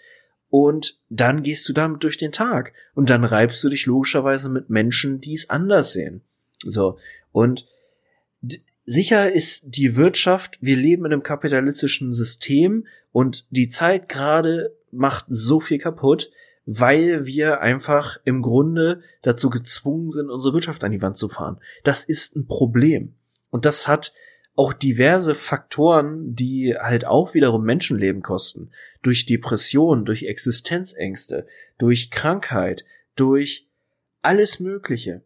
[0.49, 2.73] Und dann gehst du damit durch den Tag.
[2.95, 6.21] Und dann reibst du dich logischerweise mit Menschen, die es anders sehen.
[6.65, 6.97] So.
[7.31, 7.65] Und
[8.85, 15.25] sicher ist die Wirtschaft, wir leben in einem kapitalistischen System und die Zeit gerade macht
[15.29, 16.31] so viel kaputt,
[16.65, 21.59] weil wir einfach im Grunde dazu gezwungen sind, unsere Wirtschaft an die Wand zu fahren.
[21.83, 23.15] Das ist ein Problem.
[23.49, 24.13] Und das hat
[24.55, 28.69] auch diverse Faktoren, die halt auch wiederum Menschenleben kosten.
[29.01, 33.67] Durch Depression, durch Existenzängste, durch Krankheit, durch
[34.21, 35.23] alles Mögliche.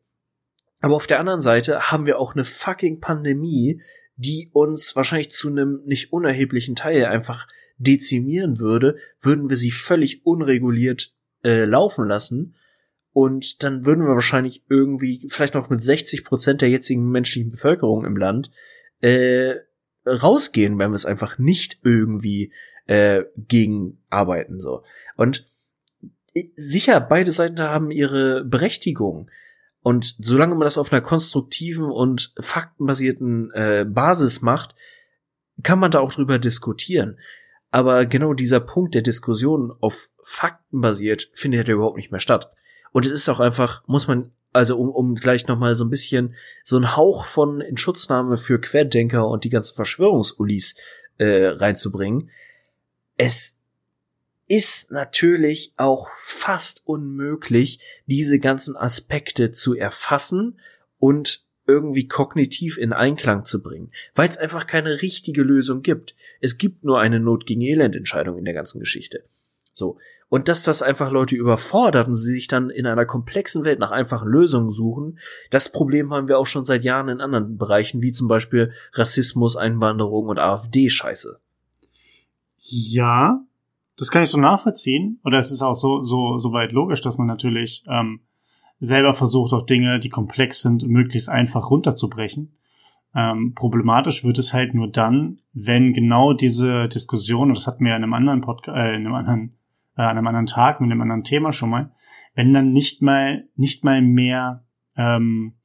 [0.79, 3.81] Aber auf der anderen Seite haben wir auch eine fucking Pandemie,
[4.15, 10.25] die uns wahrscheinlich zu einem nicht unerheblichen Teil einfach dezimieren würde, würden wir sie völlig
[10.25, 11.13] unreguliert
[11.43, 12.55] äh, laufen lassen.
[13.13, 18.05] Und dann würden wir wahrscheinlich irgendwie vielleicht noch mit 60 Prozent der jetzigen menschlichen Bevölkerung
[18.05, 18.51] im Land
[19.01, 19.55] äh,
[20.05, 22.53] rausgehen, wenn wir es einfach nicht irgendwie
[22.85, 24.83] äh, gegen arbeiten so.
[25.15, 25.45] Und
[26.33, 29.29] äh, sicher, beide Seiten haben ihre Berechtigung.
[29.87, 34.75] Und solange man das auf einer konstruktiven und faktenbasierten äh, Basis macht,
[35.63, 37.17] kann man da auch drüber diskutieren.
[37.71, 42.49] Aber genau dieser Punkt der Diskussion auf Fakten basiert, findet ja überhaupt nicht mehr statt.
[42.91, 46.35] Und es ist auch einfach, muss man, also um, um gleich nochmal so ein bisschen
[46.65, 50.75] so ein Hauch von Inschutznahme für Querdenker und die ganzen Verschwörungsulis
[51.17, 52.29] äh, reinzubringen.
[53.15, 53.56] Es
[54.47, 60.59] ist natürlich auch fast unmöglich, diese ganzen Aspekte zu erfassen
[60.99, 66.15] und irgendwie kognitiv in Einklang zu bringen, weil es einfach keine richtige Lösung gibt.
[66.39, 69.23] Es gibt nur eine Not gegen Elend Entscheidung in der ganzen Geschichte.
[69.73, 69.97] So.
[70.29, 73.91] Und dass das einfach Leute überfordert und sie sich dann in einer komplexen Welt nach
[73.91, 75.19] einfachen Lösungen suchen,
[75.51, 79.55] das Problem haben wir auch schon seit Jahren in anderen Bereichen, wie zum Beispiel Rassismus,
[79.55, 81.39] Einwanderung und AfD-Scheiße.
[82.59, 83.46] Ja,
[83.97, 85.19] das kann ich so nachvollziehen.
[85.25, 88.21] Oder es ist auch so, so, so weit logisch, dass man natürlich ähm,
[88.79, 92.53] selber versucht, auch Dinge, die komplex sind, möglichst einfach runterzubrechen.
[93.15, 97.95] Ähm, problematisch wird es halt nur dann, wenn genau diese Diskussion, und das hatten wir
[97.95, 99.57] in einem anderen Podcast, äh, in einem anderen,
[99.97, 101.91] äh, an einem anderen Tag mit einem anderen Thema schon mal,
[102.35, 104.63] wenn dann nicht mal, nicht mal mehr
[104.95, 105.55] ähm,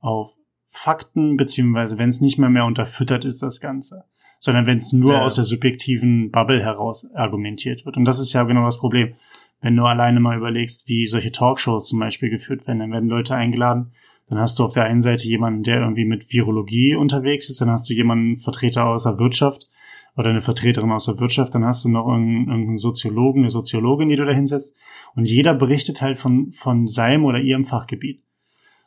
[0.00, 4.06] auf Fakten, beziehungsweise wenn es nicht mehr mehr unterfüttert ist, das Ganze
[4.44, 5.22] sondern wenn es nur ja.
[5.22, 7.96] aus der subjektiven Bubble heraus argumentiert wird.
[7.96, 9.14] Und das ist ja genau das Problem.
[9.62, 13.34] Wenn du alleine mal überlegst, wie solche Talkshows zum Beispiel geführt werden, dann werden Leute
[13.34, 13.92] eingeladen,
[14.28, 17.70] dann hast du auf der einen Seite jemanden, der irgendwie mit Virologie unterwegs ist, dann
[17.70, 19.66] hast du jemanden Vertreter aus der Wirtschaft
[20.14, 24.16] oder eine Vertreterin aus der Wirtschaft, dann hast du noch irgendeinen Soziologen, eine Soziologin, die
[24.16, 24.76] du da hinsetzt
[25.14, 28.22] und jeder berichtet halt von, von seinem oder ihrem Fachgebiet.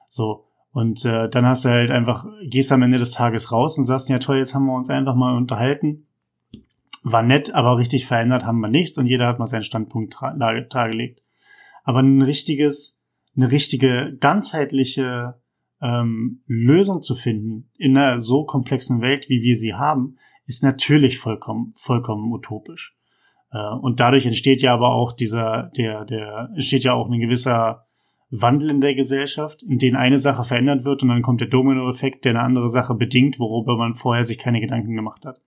[0.07, 0.46] So.
[0.77, 4.09] Und äh, dann hast du halt einfach, gehst am Ende des Tages raus und sagst,
[4.09, 6.05] ja toll, jetzt haben wir uns einfach mal unterhalten.
[7.01, 11.23] War nett, aber richtig verändert haben wir nichts und jeder hat mal seinen Standpunkt dargelegt.
[11.83, 13.01] Aber ein richtiges,
[13.35, 15.41] eine richtige ganzheitliche
[15.81, 21.17] ähm, Lösung zu finden in einer so komplexen Welt, wie wir sie haben, ist natürlich
[21.17, 22.95] vollkommen, vollkommen utopisch.
[23.51, 27.86] Äh, und dadurch entsteht ja aber auch dieser, der, der, entsteht ja auch ein gewisser
[28.29, 32.25] Wandel in der Gesellschaft, in den eine Sache verändert wird und dann kommt der Dominoeffekt,
[32.25, 35.41] der eine andere Sache bedingt, worüber man vorher sich keine Gedanken gemacht hat.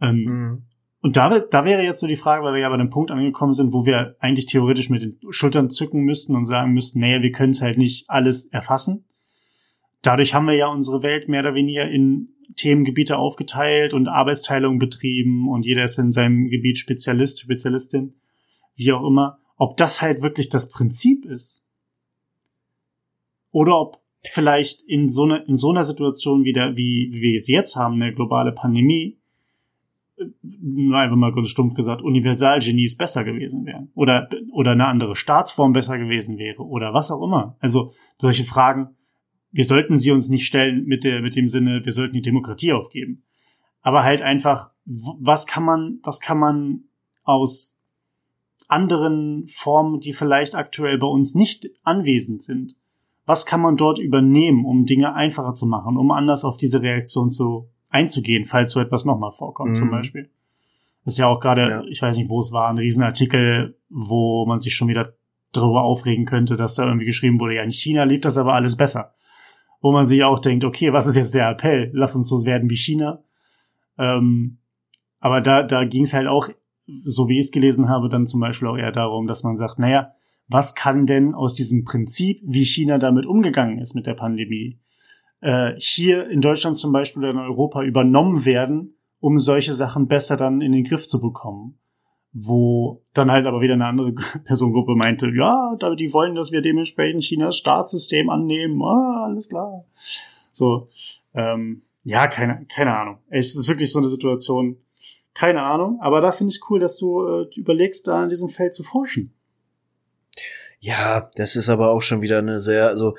[0.00, 0.62] Ähm, mhm.
[1.00, 3.54] Und da, da wäre jetzt so die Frage, weil wir ja bei dem Punkt angekommen
[3.54, 7.32] sind, wo wir eigentlich theoretisch mit den Schultern zücken müssten und sagen müssten, naja, wir
[7.32, 9.04] können es halt nicht alles erfassen.
[10.00, 15.48] Dadurch haben wir ja unsere Welt mehr oder weniger in Themengebiete aufgeteilt und Arbeitsteilung betrieben
[15.48, 18.14] und jeder ist in seinem Gebiet Spezialist, Spezialistin,
[18.76, 19.38] wie auch immer.
[19.56, 21.64] Ob das halt wirklich das Prinzip ist,
[23.52, 27.48] oder ob vielleicht in so, einer in so einer Situation wieder, wie, wie wir es
[27.48, 29.18] jetzt haben, eine globale Pandemie,
[30.16, 33.90] äh, nur einfach mal ganz stumpf gesagt, Universalgenies besser gewesen wären.
[33.94, 36.62] Oder, oder eine andere Staatsform besser gewesen wäre.
[36.62, 37.56] Oder was auch immer.
[37.60, 38.96] Also solche Fragen,
[39.50, 42.72] wir sollten sie uns nicht stellen mit, der, mit dem Sinne, wir sollten die Demokratie
[42.72, 43.24] aufgeben.
[43.80, 46.84] Aber halt einfach, was kann man, was kann man
[47.24, 47.78] aus
[48.68, 52.76] anderen Formen, die vielleicht aktuell bei uns nicht anwesend sind,
[53.24, 57.30] was kann man dort übernehmen, um Dinge einfacher zu machen, um anders auf diese Reaktion
[57.30, 59.76] zu einzugehen, falls so etwas nochmal vorkommt, mhm.
[59.76, 60.30] zum Beispiel.
[61.04, 61.82] Das ist ja auch gerade, ja.
[61.88, 65.14] ich weiß nicht, wo es war, ein Riesenartikel, wo man sich schon wieder
[65.52, 68.76] darüber aufregen könnte, dass da irgendwie geschrieben wurde, ja, in China lief das aber alles
[68.76, 69.14] besser.
[69.80, 71.90] Wo man sich auch denkt, okay, was ist jetzt der Appell?
[71.92, 73.22] Lass uns so werden wie China.
[73.98, 74.58] Ähm,
[75.20, 76.48] aber da, da ging es halt auch,
[77.04, 79.78] so wie ich es gelesen habe, dann zum Beispiel auch eher darum, dass man sagt,
[79.78, 80.12] naja,
[80.52, 84.78] was kann denn aus diesem Prinzip, wie China damit umgegangen ist mit der Pandemie,
[85.40, 90.36] äh, hier in Deutschland zum Beispiel oder in Europa übernommen werden, um solche Sachen besser
[90.36, 91.78] dann in den Griff zu bekommen.
[92.34, 94.12] Wo dann halt aber wieder eine andere
[94.44, 99.84] Personengruppe meinte, ja, die wollen, dass wir dementsprechend Chinas Staatssystem annehmen, ah, alles klar.
[100.50, 100.88] So,
[101.34, 103.18] ähm, ja, keine, keine Ahnung.
[103.28, 104.76] Es ist wirklich so eine Situation,
[105.34, 108.74] keine Ahnung, aber da finde ich cool, dass du äh, überlegst, da in diesem Feld
[108.74, 109.34] zu forschen.
[110.84, 113.16] Ja, das ist aber auch schon wieder eine sehr, also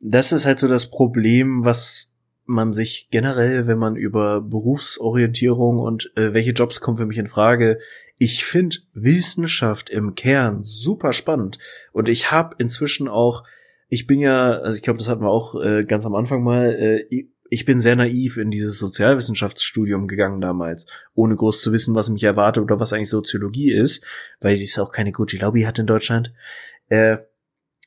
[0.00, 2.14] das ist halt so das Problem, was
[2.44, 7.26] man sich generell, wenn man über Berufsorientierung und äh, welche Jobs kommen für mich in
[7.26, 7.78] Frage,
[8.18, 11.58] ich finde Wissenschaft im Kern super spannend
[11.92, 13.44] und ich habe inzwischen auch,
[13.88, 16.74] ich bin ja, also ich glaube, das hatten wir auch äh, ganz am Anfang mal,
[16.74, 22.10] äh, ich bin sehr naiv in dieses Sozialwissenschaftsstudium gegangen damals, ohne groß zu wissen, was
[22.10, 24.04] mich erwartet oder was eigentlich Soziologie ist,
[24.40, 26.34] weil dies auch keine gute Lobby hat in Deutschland.
[26.88, 27.18] Äh,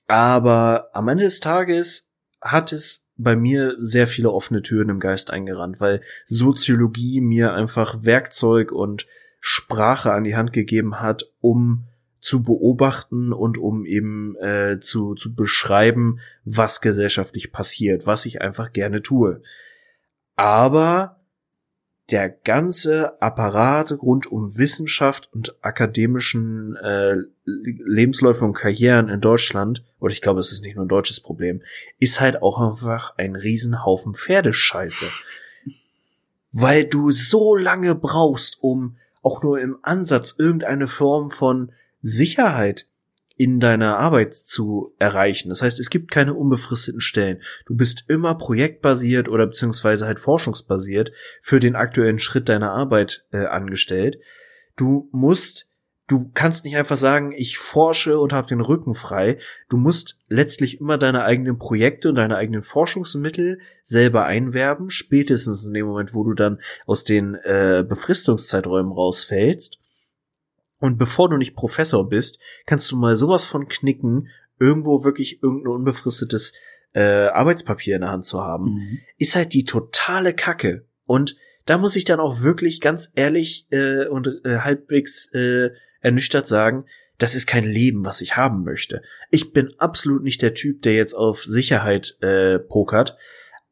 [0.07, 5.31] aber am Ende des Tages hat es bei mir sehr viele offene Türen im Geist
[5.31, 9.07] eingerannt, weil Soziologie mir einfach Werkzeug und
[9.41, 11.85] Sprache an die Hand gegeben hat, um
[12.21, 18.73] zu beobachten und um eben äh, zu, zu beschreiben, was gesellschaftlich passiert, was ich einfach
[18.73, 19.41] gerne tue.
[20.35, 21.18] Aber
[22.11, 30.11] der ganze Apparat rund um Wissenschaft und akademischen äh, Lebensläufe und Karrieren in Deutschland, oder
[30.11, 31.61] ich glaube, es ist nicht nur ein deutsches Problem,
[31.99, 35.05] ist halt auch einfach ein Riesenhaufen Pferdescheiße.
[36.51, 42.87] Weil du so lange brauchst, um auch nur im Ansatz irgendeine Form von Sicherheit
[43.39, 45.47] in deiner Arbeit zu erreichen.
[45.47, 47.41] Das heißt, es gibt keine unbefristeten Stellen.
[47.65, 53.45] Du bist immer projektbasiert oder beziehungsweise halt forschungsbasiert für den aktuellen Schritt deiner Arbeit äh,
[53.45, 54.19] angestellt.
[54.75, 55.71] Du musst,
[56.09, 59.37] du kannst nicht einfach sagen, ich forsche und habe den Rücken frei.
[59.69, 65.73] Du musst letztlich immer deine eigenen Projekte und deine eigenen Forschungsmittel selber einwerben, spätestens in
[65.73, 69.79] dem Moment, wo du dann aus den äh, Befristungszeiträumen rausfällst
[70.79, 75.73] und bevor du nicht Professor bist, kannst du mal sowas von knicken, irgendwo wirklich irgendein
[75.73, 76.53] unbefristetes
[76.93, 78.97] äh, Arbeitspapier in der Hand zu haben, mhm.
[79.17, 80.85] ist halt die totale Kacke.
[81.05, 85.69] Und da muss ich dann auch wirklich ganz ehrlich äh, und äh, halbwegs äh,
[86.01, 86.85] ernüchtert sagen,
[87.17, 89.01] das ist kein Leben, was ich haben möchte.
[89.29, 93.17] Ich bin absolut nicht der Typ, der jetzt auf Sicherheit äh, pokert,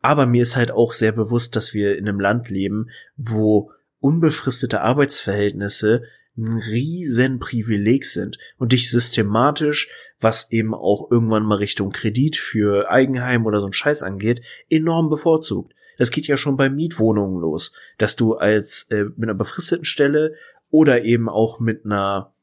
[0.01, 4.81] aber mir ist halt auch sehr bewusst, dass wir in einem Land leben, wo unbefristete
[4.81, 6.03] Arbeitsverhältnisse
[6.37, 12.89] ein riesen Privileg sind und dich systematisch, was eben auch irgendwann mal Richtung Kredit für
[12.89, 15.73] Eigenheim oder so ein Scheiß angeht, enorm bevorzugt.
[15.97, 20.35] Das geht ja schon bei Mietwohnungen los, dass du als äh, mit einer befristeten Stelle
[20.69, 22.33] oder eben auch mit einer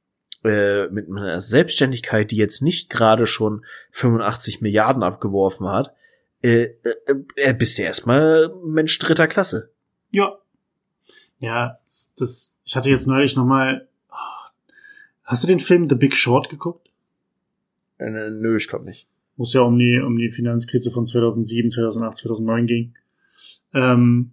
[0.44, 5.94] äh, mit einer Selbstständigkeit, die jetzt nicht gerade schon 85 Milliarden abgeworfen hat,
[6.42, 6.74] äh,
[7.36, 9.70] äh, bist du erstmal Mensch dritter Klasse.
[10.10, 10.38] Ja.
[11.38, 11.78] Ja,
[12.18, 13.88] das, ich hatte jetzt neulich nochmal,
[15.24, 16.90] hast du den Film The Big Short geguckt?
[17.98, 19.06] Äh, nö, ich glaube nicht.
[19.36, 22.94] Muss ja um die, um die Finanzkrise von 2007, 2008, 2009 ging.
[23.72, 24.32] Ähm,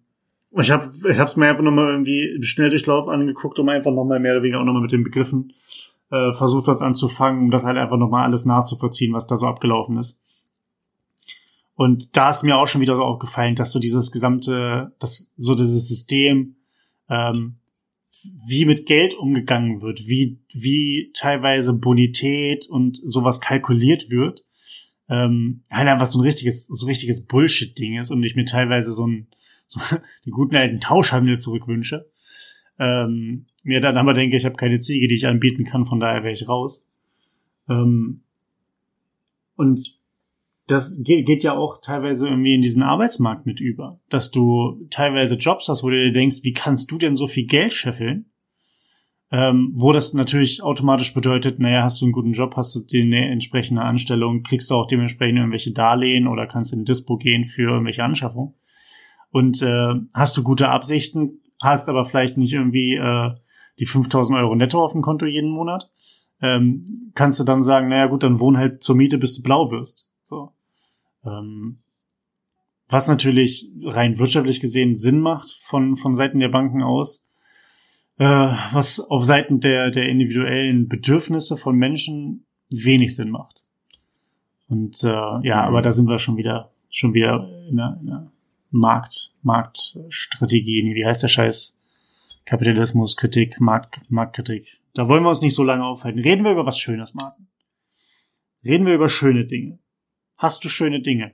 [0.59, 4.43] ich habe ich hab's mir einfach nochmal irgendwie Schnelldurchlauf angeguckt, um einfach nochmal mehr oder
[4.43, 5.53] weniger auch nochmal mit den Begriffen
[6.11, 9.97] äh, versucht, was anzufangen, um das halt einfach nochmal alles nachzuvollziehen, was da so abgelaufen
[9.97, 10.21] ist.
[11.75, 15.55] Und da ist mir auch schon wieder so aufgefallen, dass so dieses gesamte, das, so
[15.55, 16.57] dieses System,
[17.09, 17.55] ähm,
[18.23, 24.43] wie mit Geld umgegangen wird, wie, wie teilweise Bonität und sowas kalkuliert wird,
[25.09, 29.07] ähm, halt einfach so ein richtiges, so richtiges Bullshit-Ding ist und ich mir teilweise so
[29.07, 29.27] ein,
[29.65, 29.79] so
[30.25, 32.09] den guten alten Tauschhandel zurückwünsche.
[32.77, 36.23] Ähm, mir dann aber denke, ich habe keine Ziege, die ich anbieten kann, von daher
[36.23, 36.85] wäre ich raus.
[37.69, 38.21] Ähm,
[39.55, 40.00] und
[40.71, 45.67] das geht, ja auch teilweise irgendwie in diesen Arbeitsmarkt mit über, dass du teilweise Jobs
[45.67, 48.27] hast, wo du dir denkst, wie kannst du denn so viel Geld scheffeln?
[49.33, 53.09] Ähm, wo das natürlich automatisch bedeutet, naja, hast du einen guten Job, hast du die
[53.13, 58.03] entsprechende Anstellung, kriegst du auch dementsprechend irgendwelche Darlehen oder kannst in Dispo gehen für irgendwelche
[58.03, 58.55] Anschaffungen.
[59.31, 63.31] Und äh, hast du gute Absichten, hast aber vielleicht nicht irgendwie äh,
[63.79, 65.89] die 5000 Euro netto auf dem Konto jeden Monat,
[66.41, 69.71] ähm, kannst du dann sagen, naja gut, dann wohn halt zur Miete, bis du blau
[69.71, 70.09] wirst.
[70.23, 70.53] So.
[71.25, 71.79] Ähm,
[72.87, 77.25] was natürlich rein wirtschaftlich gesehen Sinn macht von, von Seiten der Banken aus,
[78.17, 83.65] äh, was auf Seiten der, der individuellen Bedürfnisse von Menschen wenig Sinn macht.
[84.67, 85.07] Und äh,
[85.47, 88.31] ja, aber da sind wir schon wieder schon wieder in einer, in einer
[88.69, 90.83] Markt, Marktstrategie.
[90.83, 91.77] Nee, wie heißt der Scheiß?
[92.45, 94.79] Kapitalismus, Kritik, Markt, Marktkritik.
[94.93, 96.19] Da wollen wir uns nicht so lange aufhalten.
[96.19, 97.47] Reden wir über was Schönes, Martin.
[98.63, 99.79] Reden wir über schöne Dinge.
[100.41, 101.33] Hast du schöne Dinge?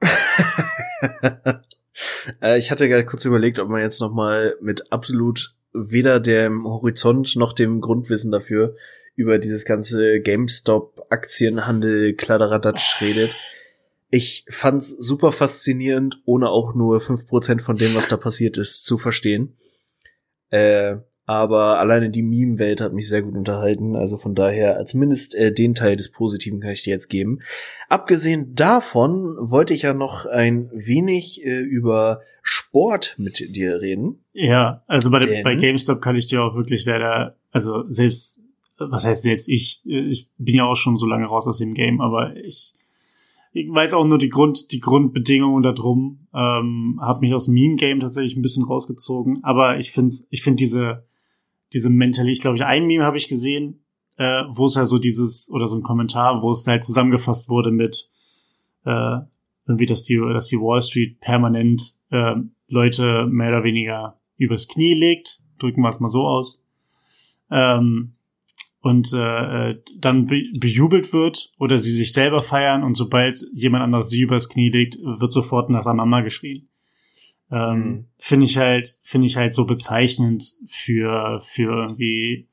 [2.40, 6.64] Äh, ich hatte gerade kurz überlegt, ob man jetzt noch mal mit absolut weder dem
[6.64, 8.76] Horizont noch dem Grundwissen dafür
[9.14, 13.34] über dieses ganze GameStop Aktienhandel Kladderadatsch redet.
[14.08, 18.86] Ich fand's super faszinierend, ohne auch nur fünf Prozent von dem, was da passiert ist,
[18.86, 19.54] zu verstehen.
[20.48, 23.94] Äh, aber alleine die Meme-Welt hat mich sehr gut unterhalten.
[23.94, 27.38] Also von daher, zumindest äh, den Teil des Positiven kann ich dir jetzt geben.
[27.88, 34.24] Abgesehen davon wollte ich ja noch ein wenig äh, über Sport mit dir reden.
[34.32, 38.42] Ja, also bei, Denn, bei GameStop kann ich dir auch wirklich leider, also selbst,
[38.78, 42.00] was heißt selbst ich, ich bin ja auch schon so lange raus aus dem Game,
[42.00, 42.74] aber ich,
[43.52, 48.00] ich weiß auch nur die Grund, die Grundbedingungen da drum, ähm, hat mich aus Meme-Game
[48.00, 51.04] tatsächlich ein bisschen rausgezogen, aber ich finde, ich finde diese,
[51.72, 53.84] diese Mentalität, ich glaube, ich ein Meme habe ich gesehen,
[54.16, 57.70] äh, wo es halt so dieses, oder so ein Kommentar, wo es halt zusammengefasst wurde
[57.70, 58.08] mit
[58.84, 59.18] äh,
[59.66, 62.34] irgendwie, dass die, dass die Wall Street permanent äh,
[62.68, 66.64] Leute mehr oder weniger übers Knie legt, drücken wir es mal so aus,
[67.50, 68.14] ähm,
[68.80, 73.84] und äh, äh dann be bejubelt wird oder sie sich selber feiern und sobald jemand
[73.84, 76.68] anderes sie übers Knie legt, wird sofort nach der Mama geschrien.
[77.52, 78.04] Ähm, mhm.
[78.16, 82.48] Finde ich halt, finde ich halt so bezeichnend für, für irgendwie,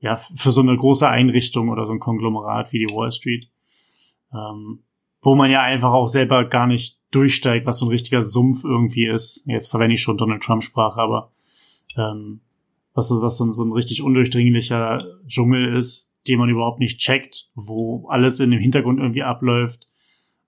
[0.00, 3.50] ja, für so eine große Einrichtung oder so ein Konglomerat wie die Wall Street.
[4.32, 4.80] Ähm,
[5.20, 9.06] wo man ja einfach auch selber gar nicht durchsteigt, was so ein richtiger Sumpf irgendwie
[9.06, 9.44] ist.
[9.46, 11.32] Jetzt verwende ich schon Donald Trump Sprache, aber
[11.96, 12.40] ähm,
[12.94, 18.06] was, was so, so ein richtig undurchdringlicher Dschungel ist, den man überhaupt nicht checkt, wo
[18.08, 19.87] alles in dem Hintergrund irgendwie abläuft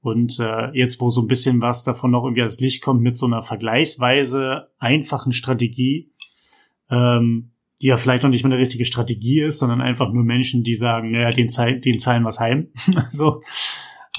[0.02, 3.16] und äh, jetzt, wo so ein bisschen was davon noch irgendwie ans Licht kommt mit
[3.16, 6.12] so einer vergleichsweise einfachen Strategie,
[6.90, 10.64] ähm, die ja vielleicht noch nicht mal eine richtige Strategie ist, sondern einfach nur Menschen,
[10.64, 12.68] die sagen, naja, den, zahlen, den zahlen was heim.
[13.12, 13.42] so.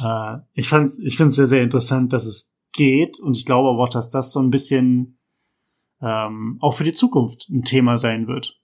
[0.04, 3.70] Äh, ich fand's, ich finde es sehr, sehr interessant, dass es geht und ich glaube
[3.70, 5.20] aber auch, dass das so ein bisschen
[6.02, 8.61] ähm, auch für die Zukunft ein Thema sein wird.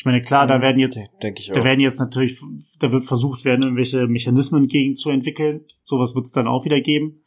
[0.00, 0.62] Ich meine, klar, da mhm.
[0.62, 2.40] werden jetzt, da werden jetzt natürlich,
[2.78, 5.66] da wird versucht werden, irgendwelche Mechanismen gegen zu entwickeln.
[5.82, 7.20] Sowas wird es dann auch wieder geben.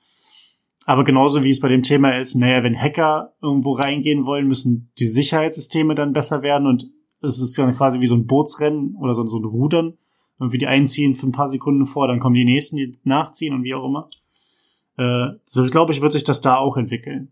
[0.88, 4.89] Aber genauso wie es bei dem Thema ist, naja, wenn Hacker irgendwo reingehen wollen, müssen
[4.97, 6.89] die Sicherheitssysteme dann besser werden und
[7.21, 9.93] es ist dann quasi wie so ein Bootsrennen oder so, so ein Rudern.
[10.39, 13.53] Und wie die einziehen für ein paar Sekunden vor, dann kommen die nächsten, die nachziehen
[13.53, 14.09] und wie auch immer.
[14.97, 17.32] Äh, so glaube ich, wird sich das da auch entwickeln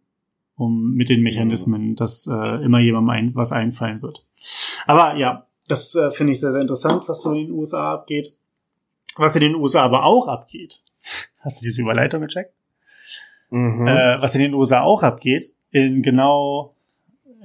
[0.61, 4.23] um mit den Mechanismen, dass äh, immer jemandem ein, was einfallen wird.
[4.87, 8.35] Aber ja, das äh, finde ich sehr, sehr interessant, was so in den USA abgeht.
[9.17, 10.81] Was in den USA aber auch abgeht.
[11.39, 12.53] Hast du diese Überleitung gecheckt?
[13.49, 13.87] Mhm.
[13.87, 16.75] Äh, was in den USA auch abgeht, in genau,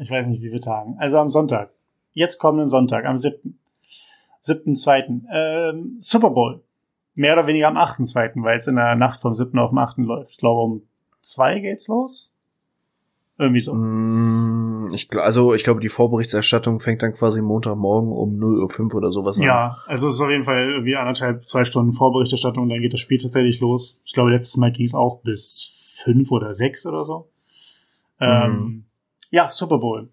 [0.01, 1.70] ich weiß nicht wie viele Tagen, also am Sonntag.
[2.12, 3.59] Jetzt kommenden Sonntag, am 7.
[4.43, 5.22] 7.2.
[5.32, 6.62] Ähm, Super Bowl.
[7.14, 9.59] mehr oder weniger am 8.2., weil es in der Nacht vom 7.
[9.59, 9.99] auf den 8.
[9.99, 10.30] läuft.
[10.32, 10.82] Ich glaube, um
[11.20, 12.30] zwei geht's los.
[13.39, 13.74] Irgendwie so.
[13.74, 19.11] Mm, ich, also ich glaube, die Vorberichterstattung fängt dann quasi Montagmorgen um 0.05 Uhr oder
[19.11, 19.45] sowas an.
[19.45, 22.93] Ja, also es ist auf jeden Fall irgendwie anderthalb, zwei Stunden Vorberichterstattung und dann geht
[22.93, 24.01] das Spiel tatsächlich los.
[24.05, 25.72] Ich glaube, letztes Mal ging es auch bis
[26.03, 27.28] fünf oder sechs oder so.
[28.20, 28.84] Ähm, mhm.
[29.30, 30.09] ja, Super Bowl.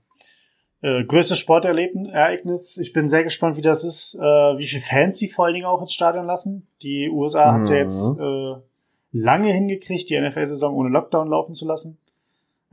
[0.81, 2.77] Äh, größtes Sportereignis.
[2.77, 4.21] Ich bin sehr gespannt, wie das ist, äh,
[4.57, 6.67] wie viele Fans sie vor allen Dingen auch ins Stadion lassen.
[6.81, 7.55] Die USA mhm.
[7.55, 8.55] hat es ja jetzt äh,
[9.11, 11.97] lange hingekriegt, die NFL-Saison ohne Lockdown laufen zu lassen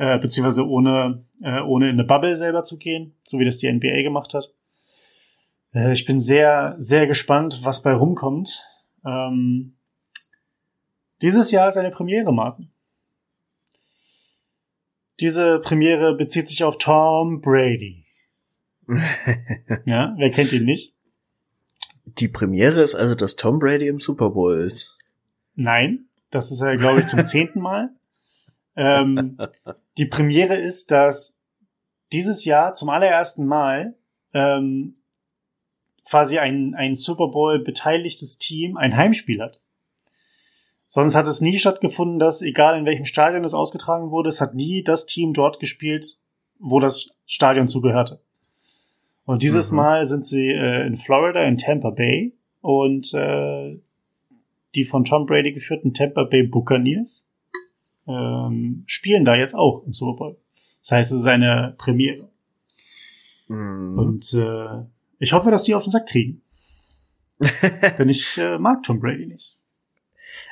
[0.00, 3.70] äh, beziehungsweise ohne, äh, ohne in eine Bubble selber zu gehen, so wie das die
[3.70, 4.50] NBA gemacht hat.
[5.74, 8.62] Äh, ich bin sehr, sehr gespannt, was bei rumkommt.
[9.04, 9.76] Ähm,
[11.20, 12.70] dieses Jahr ist eine Premiere, Martin.
[15.20, 18.06] Diese Premiere bezieht sich auf Tom Brady.
[19.84, 20.94] ja, wer kennt ihn nicht?
[22.06, 24.96] Die Premiere ist also, dass Tom Brady im Super Bowl ist.
[25.56, 27.90] Nein, das ist ja, glaube ich, zum zehnten Mal.
[28.76, 29.38] Ähm,
[29.98, 31.40] die Premiere ist, dass
[32.12, 33.96] dieses Jahr zum allerersten Mal
[34.32, 34.96] ähm,
[36.04, 39.60] quasi ein, ein Super Bowl beteiligtes Team ein Heimspiel hat.
[40.86, 44.54] Sonst hat es nie stattgefunden, dass, egal in welchem Stadion es ausgetragen wurde, es hat
[44.54, 46.18] nie das Team dort gespielt,
[46.58, 48.20] wo das Stadion zugehörte.
[49.24, 49.76] Und dieses mhm.
[49.76, 52.34] Mal sind sie äh, in Florida, in Tampa Bay.
[52.60, 53.78] Und äh,
[54.74, 57.29] die von Tom Brady geführten Tampa Bay Buccaneers
[58.10, 60.36] ähm, spielen da jetzt auch im Super Bowl.
[60.82, 62.30] Das heißt, es ist eine Premiere.
[63.48, 63.98] Mhm.
[63.98, 64.84] Und äh,
[65.18, 66.42] ich hoffe, dass sie auf den Sack kriegen.
[67.98, 69.56] Denn ich äh, mag Tom Brady nicht.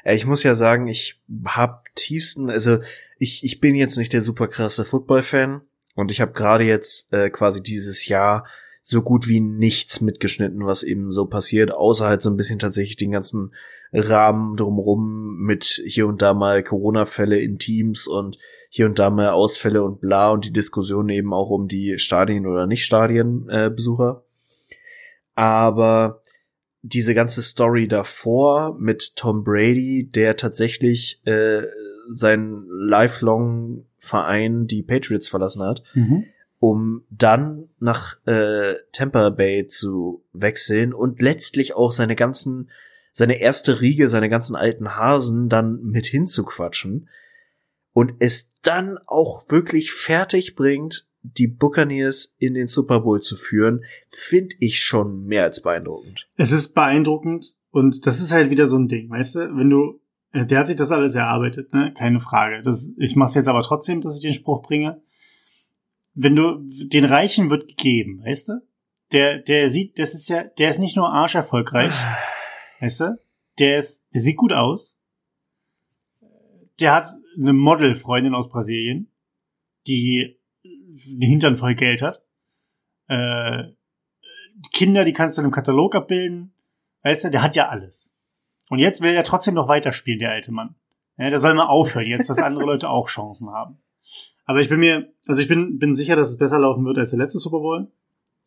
[0.05, 2.79] Ich muss ja sagen, ich hab tiefsten, also
[3.19, 5.63] ich, ich bin jetzt nicht der super krasse Football-Fan
[5.95, 8.47] und ich habe gerade jetzt äh, quasi dieses Jahr
[8.83, 12.97] so gut wie nichts mitgeschnitten, was eben so passiert, außer halt so ein bisschen tatsächlich
[12.97, 13.53] den ganzen
[13.93, 19.31] Rahmen drumrum mit hier und da mal Corona-Fälle in Teams und hier und da mal
[19.31, 24.23] Ausfälle und bla und die Diskussion eben auch um die Stadien oder nicht Stadienbesucher.
[24.25, 24.75] Äh,
[25.35, 26.23] Aber
[26.83, 31.63] diese ganze Story davor mit Tom Brady, der tatsächlich äh,
[32.11, 36.25] seinen lifelong Verein, die Patriots, verlassen hat, mhm.
[36.61, 42.71] um dann nach äh, Tampa Bay zu wechseln und letztlich auch seine ganzen
[43.13, 47.09] seine erste Riege, seine ganzen alten Hasen dann mit hinzuquatschen
[47.93, 53.85] und es dann auch wirklich fertig bringt, die Buccaneers in den Super Bowl zu führen,
[54.09, 56.29] finde ich schon mehr als beeindruckend.
[56.37, 60.01] Es ist beeindruckend und das ist halt wieder so ein Ding, weißt du, wenn du
[60.33, 61.93] äh, der hat sich das alles erarbeitet, ne?
[61.97, 62.63] Keine Frage.
[62.63, 65.01] Das, ich mache es jetzt aber trotzdem, dass ich den Spruch bringe.
[66.15, 68.53] Wenn du den Reichen wird gegeben, weißt du?
[69.13, 71.93] Der, der sieht, das ist ja, der ist nicht nur arsch erfolgreich,
[72.81, 73.21] Weißt du?
[73.59, 74.99] Der ist, der sieht gut aus.
[76.81, 79.11] Der hat eine Modelfreundin aus Brasilien,
[79.87, 82.25] die einen Hintern voll Geld hat.
[83.09, 83.73] Äh,
[84.73, 86.53] Kinder, die kannst du im Katalog abbilden.
[87.03, 88.15] Weißt du, der hat ja alles.
[88.71, 90.75] Und jetzt will er trotzdem noch weiterspielen, der alte Mann.
[91.17, 93.79] Ja, der soll mal aufhören, jetzt, dass andere Leute auch Chancen haben.
[94.45, 97.11] Aber ich bin mir, also ich bin, bin sicher, dass es besser laufen wird als
[97.11, 97.91] der letzte Super Bowl.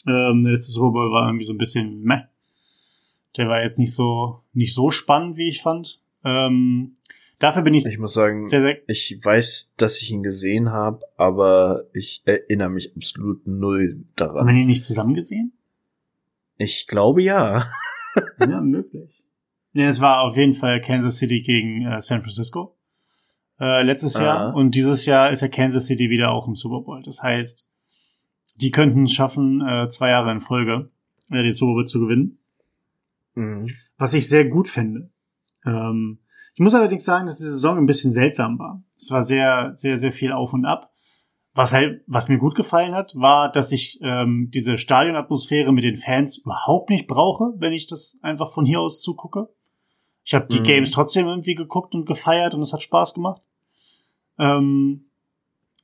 [0.07, 2.23] Ähm, der letzte Super Bowl war irgendwie so ein bisschen meh.
[3.37, 6.01] Der war jetzt nicht so, nicht so spannend, wie ich fand.
[6.23, 6.97] Ähm,
[7.39, 7.85] dafür bin ich.
[7.85, 12.69] Ich muss sagen, sehr, sehr ich weiß, dass ich ihn gesehen habe, aber ich erinnere
[12.69, 14.47] mich absolut null daran.
[14.47, 15.53] Haben wir ihn nicht zusammen gesehen?
[16.57, 17.65] Ich glaube ja.
[18.39, 19.23] ja, möglich.
[19.73, 22.77] Ja, es war auf jeden Fall Kansas City gegen äh, San Francisco
[23.61, 24.23] äh, letztes Aha.
[24.23, 27.03] Jahr und dieses Jahr ist ja Kansas City wieder auch im Super Bowl.
[27.03, 27.69] Das heißt,
[28.55, 30.89] die könnten es schaffen, äh, zwei Jahre in Folge
[31.29, 32.39] äh, den Super Bowl zu gewinnen.
[33.35, 33.69] Mhm.
[33.97, 35.11] Was ich sehr gut finde.
[35.65, 36.19] Ähm,
[36.53, 38.83] ich muss allerdings sagen, dass die Saison ein bisschen seltsam war.
[38.95, 40.91] Es war sehr, sehr, sehr viel auf und ab.
[41.53, 45.97] Was halt, was mir gut gefallen hat, war, dass ich ähm, diese Stadionatmosphäre mit den
[45.97, 49.49] Fans überhaupt nicht brauche, wenn ich das einfach von hier aus zugucke.
[50.23, 50.65] Ich habe die mhm.
[50.65, 53.41] Games trotzdem irgendwie geguckt und gefeiert und es hat Spaß gemacht.
[54.39, 55.09] Ähm,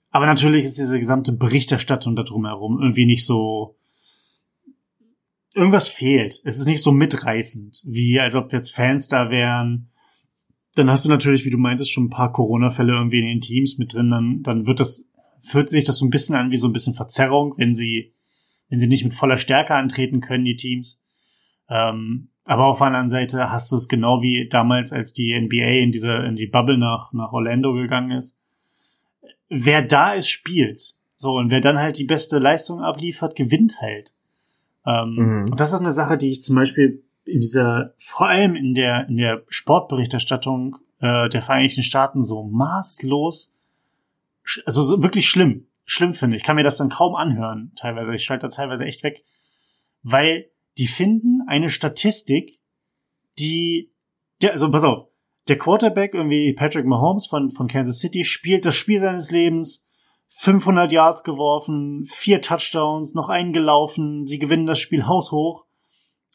[0.10, 3.77] aber natürlich ist diese gesamte Berichterstattung da drumherum irgendwie nicht so
[5.56, 6.42] irgendwas fehlt.
[6.44, 9.90] Es ist nicht so mitreißend, wie als ob jetzt Fans da wären.
[10.76, 13.78] Dann hast du natürlich, wie du meintest, schon ein paar Corona-Fälle irgendwie in den Teams
[13.78, 14.12] mit drin.
[14.12, 16.94] Dann, dann wird das, fühlt sich das so ein bisschen an wie so ein bisschen
[16.94, 18.14] Verzerrung, wenn sie,
[18.70, 21.02] wenn sie nicht mit voller Stärke antreten können, die Teams.
[21.70, 25.84] Ähm, aber auf der anderen Seite hast du es genau wie damals, als die NBA
[25.84, 28.38] in diese, in die Bubble nach, nach Orlando gegangen ist.
[29.50, 30.94] Wer da ist, spielt.
[31.16, 34.14] So, und wer dann halt die beste Leistung abliefert, gewinnt halt.
[34.88, 35.52] Ähm, mhm.
[35.52, 39.08] Und das ist eine Sache, die ich zum Beispiel in dieser, vor allem in der,
[39.10, 43.54] in der Sportberichterstattung äh, der Vereinigten Staaten so maßlos,
[44.66, 46.38] also so wirklich schlimm, schlimm finde.
[46.38, 48.16] Ich kann mir das dann kaum anhören, teilweise.
[48.16, 49.24] Ich schalte da teilweise echt weg,
[50.04, 52.60] weil die finden eine Statistik,
[53.40, 53.92] die,
[54.42, 55.08] der, also pass auf,
[55.50, 59.87] der Quarterback, irgendwie Patrick Mahomes von, von Kansas City, spielt das Spiel seines Lebens,
[60.30, 65.66] 500 Yards geworfen, vier Touchdowns, noch eingelaufen, sie gewinnen das Spiel haushoch,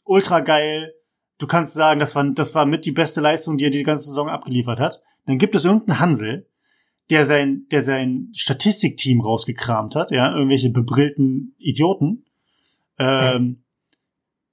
[0.04, 0.94] ultra geil.
[1.38, 4.04] Du kannst sagen, das war, das war mit die beste Leistung, die er die ganze
[4.04, 5.02] Saison abgeliefert hat.
[5.26, 6.48] Dann gibt es irgendeinen Hansel,
[7.10, 12.24] der sein, der sein Statistikteam rausgekramt hat, ja, irgendwelche bebrillten Idioten,
[12.98, 13.64] ähm,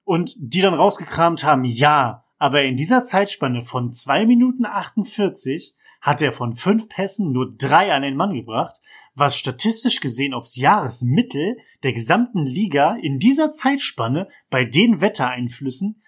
[0.03, 6.21] und die dann rausgekramt haben, ja, aber in dieser Zeitspanne von zwei Minuten 48 hat
[6.21, 8.79] er von fünf Pässen nur drei an den Mann gebracht,
[9.19, 16.01] was statistisch gesehen aufs Jahresmittel der gesamten Liga in dieser Zeitspanne bei den Wettereinflüssen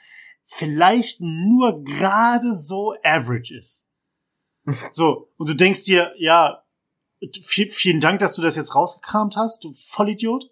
[0.43, 3.88] vielleicht nur gerade so average ist.
[4.91, 6.64] So, und du denkst dir, ja,
[7.41, 10.51] vielen Dank, dass du das jetzt rausgekramt hast, du Vollidiot.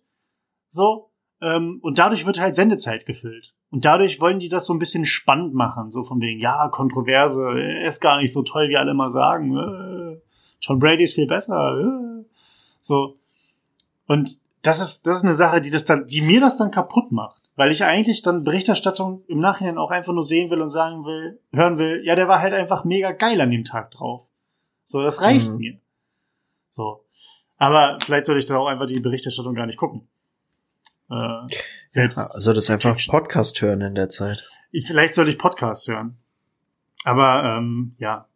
[0.68, 3.54] So, ähm, und dadurch wird halt Sendezeit gefüllt.
[3.70, 7.44] Und dadurch wollen die das so ein bisschen spannend machen, so von wegen, ja, Kontroverse,
[7.44, 9.56] er ist gar nicht so toll, wie alle immer sagen.
[9.56, 10.22] Äh,
[10.60, 11.78] John Brady ist viel besser.
[11.78, 12.19] Äh.
[12.80, 13.18] So.
[14.08, 17.12] Und das ist, das ist eine Sache, die das dann, die mir das dann kaputt
[17.12, 17.42] macht.
[17.56, 21.42] Weil ich eigentlich dann Berichterstattung im Nachhinein auch einfach nur sehen will und sagen will,
[21.52, 24.30] hören will, ja, der war halt einfach mega geil an dem Tag drauf.
[24.86, 25.58] So, das reicht mhm.
[25.58, 25.80] mir.
[26.70, 27.04] So.
[27.58, 30.08] Aber vielleicht sollte ich dann auch einfach die Berichterstattung gar nicht gucken.
[31.12, 31.48] Äh,
[31.88, 32.18] selbst.
[32.18, 34.42] Ja, soll das einfach Podcast hören in der Zeit?
[34.72, 36.18] Vielleicht sollte ich Podcast hören.
[37.04, 38.28] Aber ähm, ja.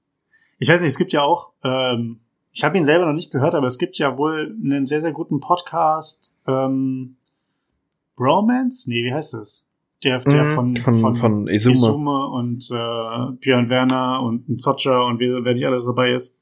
[0.59, 2.19] Ich weiß nicht, es gibt ja auch, ähm,
[2.53, 5.11] ich habe ihn selber noch nicht gehört, aber es gibt ja wohl einen sehr, sehr
[5.11, 6.35] guten Podcast.
[6.47, 7.15] Ähm,
[8.15, 8.87] Bromance?
[8.87, 9.65] Nee, wie heißt das?
[10.03, 11.75] Der, der mhm, von, von, von, von Izume.
[11.75, 16.37] Izume und äh, Björn Werner und Zotscher und wer, wer nicht alles dabei ist.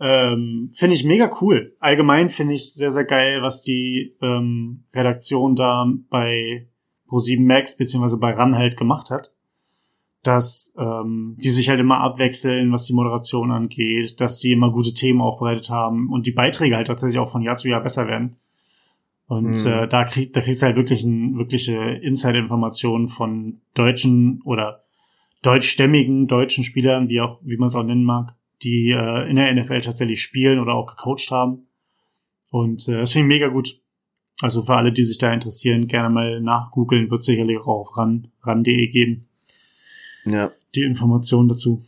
[0.00, 1.76] Ähm, finde ich mega cool.
[1.78, 6.66] Allgemein finde ich sehr, sehr geil, was die ähm, Redaktion da bei
[7.08, 9.34] Pro7 Max beziehungsweise bei RAN halt gemacht hat.
[10.22, 14.92] Dass ähm, die sich halt immer abwechseln, was die Moderation angeht, dass sie immer gute
[14.92, 18.36] Themen aufbereitet haben und die Beiträge halt tatsächlich auch von Jahr zu Jahr besser werden.
[19.30, 19.66] Und mhm.
[19.66, 24.82] äh, da, krieg, da kriegst du halt wirklich ein, wirkliche Insider-Informationen von deutschen oder
[25.42, 29.54] deutschstämmigen deutschen Spielern, wie auch, wie man es auch nennen mag, die äh, in der
[29.54, 31.68] NFL tatsächlich spielen oder auch gecoacht haben.
[32.50, 33.80] Und äh, das finde ich mega gut.
[34.42, 38.32] Also für alle, die sich da interessieren, gerne mal nachgoogeln, wird sicherlich auch auf ran,
[38.42, 39.28] ran.de geben.
[40.24, 40.52] Ja.
[40.74, 41.82] Die Informationen dazu.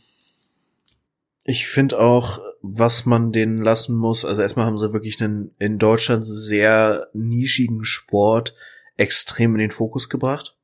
[1.45, 5.77] Ich finde auch, was man denen lassen muss, also erstmal haben sie wirklich einen in
[5.77, 8.55] Deutschland sehr nischigen Sport
[8.95, 10.55] extrem in den Fokus gebracht.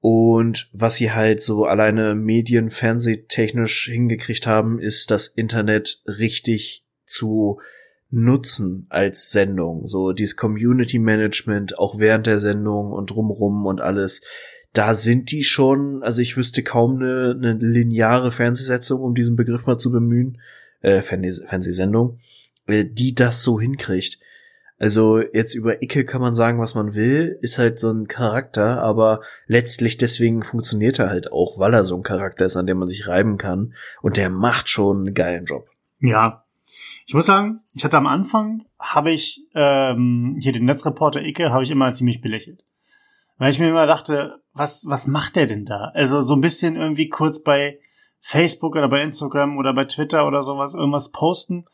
[0.00, 7.60] Und was sie halt so alleine Medien, Fernsehtechnisch hingekriegt haben, ist das Internet richtig zu
[8.10, 9.88] nutzen als Sendung.
[9.88, 14.20] So dieses Community Management auch während der Sendung und drumrum und alles.
[14.74, 19.66] Da sind die schon, also ich wüsste kaum eine, eine lineare Fernsehsetzung, um diesen Begriff
[19.66, 20.40] mal zu bemühen,
[20.82, 22.18] äh, Fernsehsendung,
[22.66, 24.18] äh, die das so hinkriegt.
[24.78, 28.82] Also jetzt über Icke kann man sagen, was man will, ist halt so ein Charakter,
[28.82, 32.78] aber letztlich deswegen funktioniert er halt auch, weil er so ein Charakter ist, an dem
[32.78, 33.74] man sich reiben kann.
[34.02, 35.68] Und der macht schon einen geilen Job.
[36.00, 36.44] Ja.
[37.06, 41.62] Ich muss sagen, ich hatte am Anfang, habe ich ähm, hier den Netzreporter Icke, habe
[41.62, 42.64] ich immer ziemlich belächelt.
[43.36, 45.90] Weil ich mir immer dachte, was, was macht der denn da?
[45.94, 47.80] Also so ein bisschen irgendwie kurz bei
[48.20, 51.66] Facebook oder bei Instagram oder bei Twitter oder sowas irgendwas posten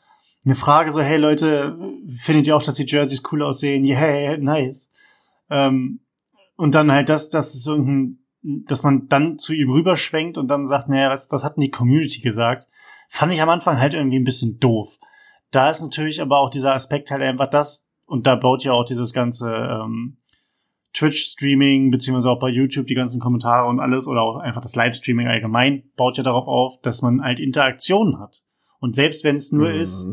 [0.44, 3.84] eine Frage so, hey Leute, findet ihr auch, dass die Jerseys cool aussehen?
[3.84, 4.90] Yeah, nice.
[5.50, 6.00] Ähm,
[6.56, 10.66] und dann halt das, das ist irgendein, dass man dann zu ihm rüberschwenkt und dann
[10.66, 12.68] sagt, naja, was, was hat denn die Community gesagt?
[13.08, 14.98] Fand ich am Anfang halt irgendwie ein bisschen doof.
[15.50, 18.84] Da ist natürlich aber auch dieser Aspekt halt einfach das, und da baut ja auch
[18.84, 20.16] dieses ganze ähm,
[20.93, 25.28] Twitch-Streaming, beziehungsweise auch bei YouTube die ganzen Kommentare und alles, oder auch einfach das Livestreaming
[25.28, 28.43] allgemein, baut ja darauf auf, dass man halt Interaktionen hat.
[28.80, 29.80] Und selbst wenn es nur mhm.
[29.80, 30.07] ist,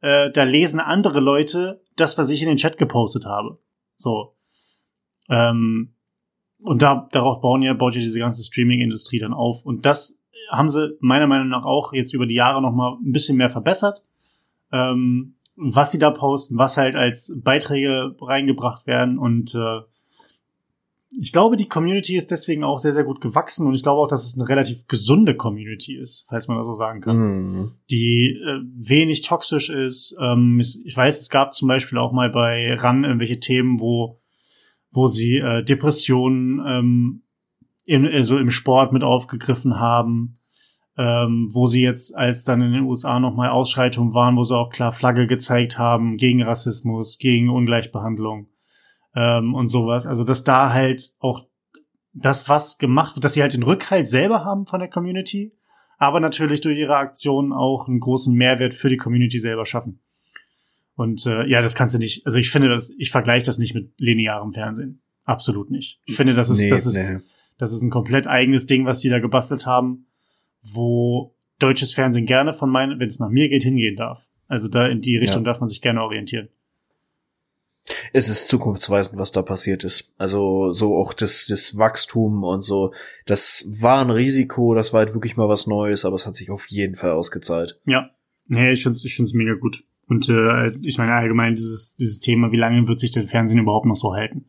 [0.00, 3.58] äh, da lesen andere Leute das, was ich in den Chat gepostet habe.
[3.94, 4.34] So.
[5.28, 5.94] Ähm,
[6.62, 9.64] und da, darauf bauen ja, baut ja diese ganze Streaming-Industrie dann auf.
[9.64, 10.20] Und das
[10.50, 13.50] haben sie meiner Meinung nach auch jetzt über die Jahre noch mal ein bisschen mehr
[13.50, 14.04] verbessert.
[14.72, 19.80] Ähm, was sie da posten, was halt als Beiträge reingebracht werden und äh,
[21.20, 24.08] ich glaube, die Community ist deswegen auch sehr, sehr gut gewachsen und ich glaube auch,
[24.08, 27.72] dass es eine relativ gesunde Community ist, falls man das so sagen kann, mhm.
[27.90, 30.16] die äh, wenig toxisch ist.
[30.20, 34.20] Ähm, ich weiß, es gab zum Beispiel auch mal bei RAN irgendwelche Themen, wo,
[34.90, 37.22] wo sie äh, Depressionen ähm,
[37.84, 40.38] in, äh, so im Sport mit aufgegriffen haben,
[40.96, 44.70] ähm, wo sie jetzt, als dann in den USA nochmal Ausschreitungen waren, wo sie auch
[44.70, 48.48] klar Flagge gezeigt haben gegen Rassismus, gegen Ungleichbehandlung
[49.14, 50.06] ähm, und sowas.
[50.06, 51.46] Also dass da halt auch
[52.12, 55.52] das, was gemacht wird, dass sie halt den Rückhalt selber haben von der Community,
[55.98, 60.00] aber natürlich durch ihre Aktionen auch einen großen Mehrwert für die Community selber schaffen.
[60.96, 63.74] Und äh, ja, das kannst du nicht, also ich finde das, ich vergleiche das nicht
[63.74, 65.02] mit linearem Fernsehen.
[65.24, 66.00] Absolut nicht.
[66.04, 67.20] Ich finde, das ist, nee, das ist, nee.
[67.58, 70.06] das ist ein komplett eigenes Ding, was die da gebastelt haben,
[70.60, 74.28] wo deutsches Fernsehen gerne von meinen, wenn es nach mir geht, hingehen darf.
[74.46, 75.46] Also da in die Richtung ja.
[75.46, 76.48] darf man sich gerne orientieren.
[78.12, 80.14] Es ist zukunftsweisend, was da passiert ist.
[80.16, 82.94] Also so auch das, das Wachstum und so.
[83.26, 86.50] Das war ein Risiko, das war halt wirklich mal was Neues, aber es hat sich
[86.50, 87.78] auf jeden Fall ausgezahlt.
[87.84, 88.10] Ja.
[88.46, 89.84] Nee, ich finde es ich find's mega gut.
[90.06, 93.86] Und äh, ich meine allgemein dieses, dieses Thema, wie lange wird sich der Fernsehen überhaupt
[93.86, 94.46] noch so halten?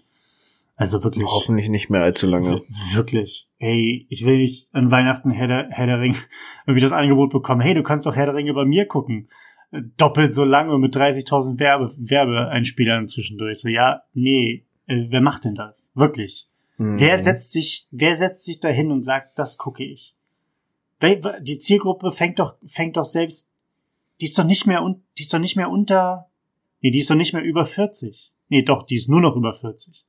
[0.78, 1.26] Also wirklich.
[1.26, 2.62] Hoffentlich nicht mehr allzu lange.
[2.94, 3.50] Wirklich.
[3.60, 6.16] Ey, ich will nicht an Weihnachten Herr der, Herr der Ring
[6.68, 7.62] irgendwie das Angebot bekommen.
[7.62, 9.30] Hey, du kannst doch Herr der Ringe bei mir gucken.
[9.72, 13.60] Doppelt so lange mit 30.000 Werbe, Werbeeinspielern zwischendurch.
[13.60, 15.92] So, ja, nee, äh, wer macht denn das?
[15.96, 16.48] Wirklich.
[16.78, 17.00] Mhm.
[17.00, 20.16] Wer setzt sich, wer setzt sich da hin und sagt, das gucke ich?
[21.02, 23.52] Die Zielgruppe fängt doch, fängt doch selbst,
[24.22, 24.82] die ist doch nicht mehr,
[25.18, 26.30] die ist doch nicht mehr unter,
[26.82, 28.32] nee, die ist doch nicht mehr über 40.
[28.50, 30.06] Nee, doch, die ist nur noch über 40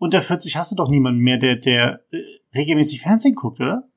[0.00, 2.18] unter 40 hast du doch niemanden mehr, der, der äh,
[2.54, 3.88] regelmäßig Fernsehen guckt, oder?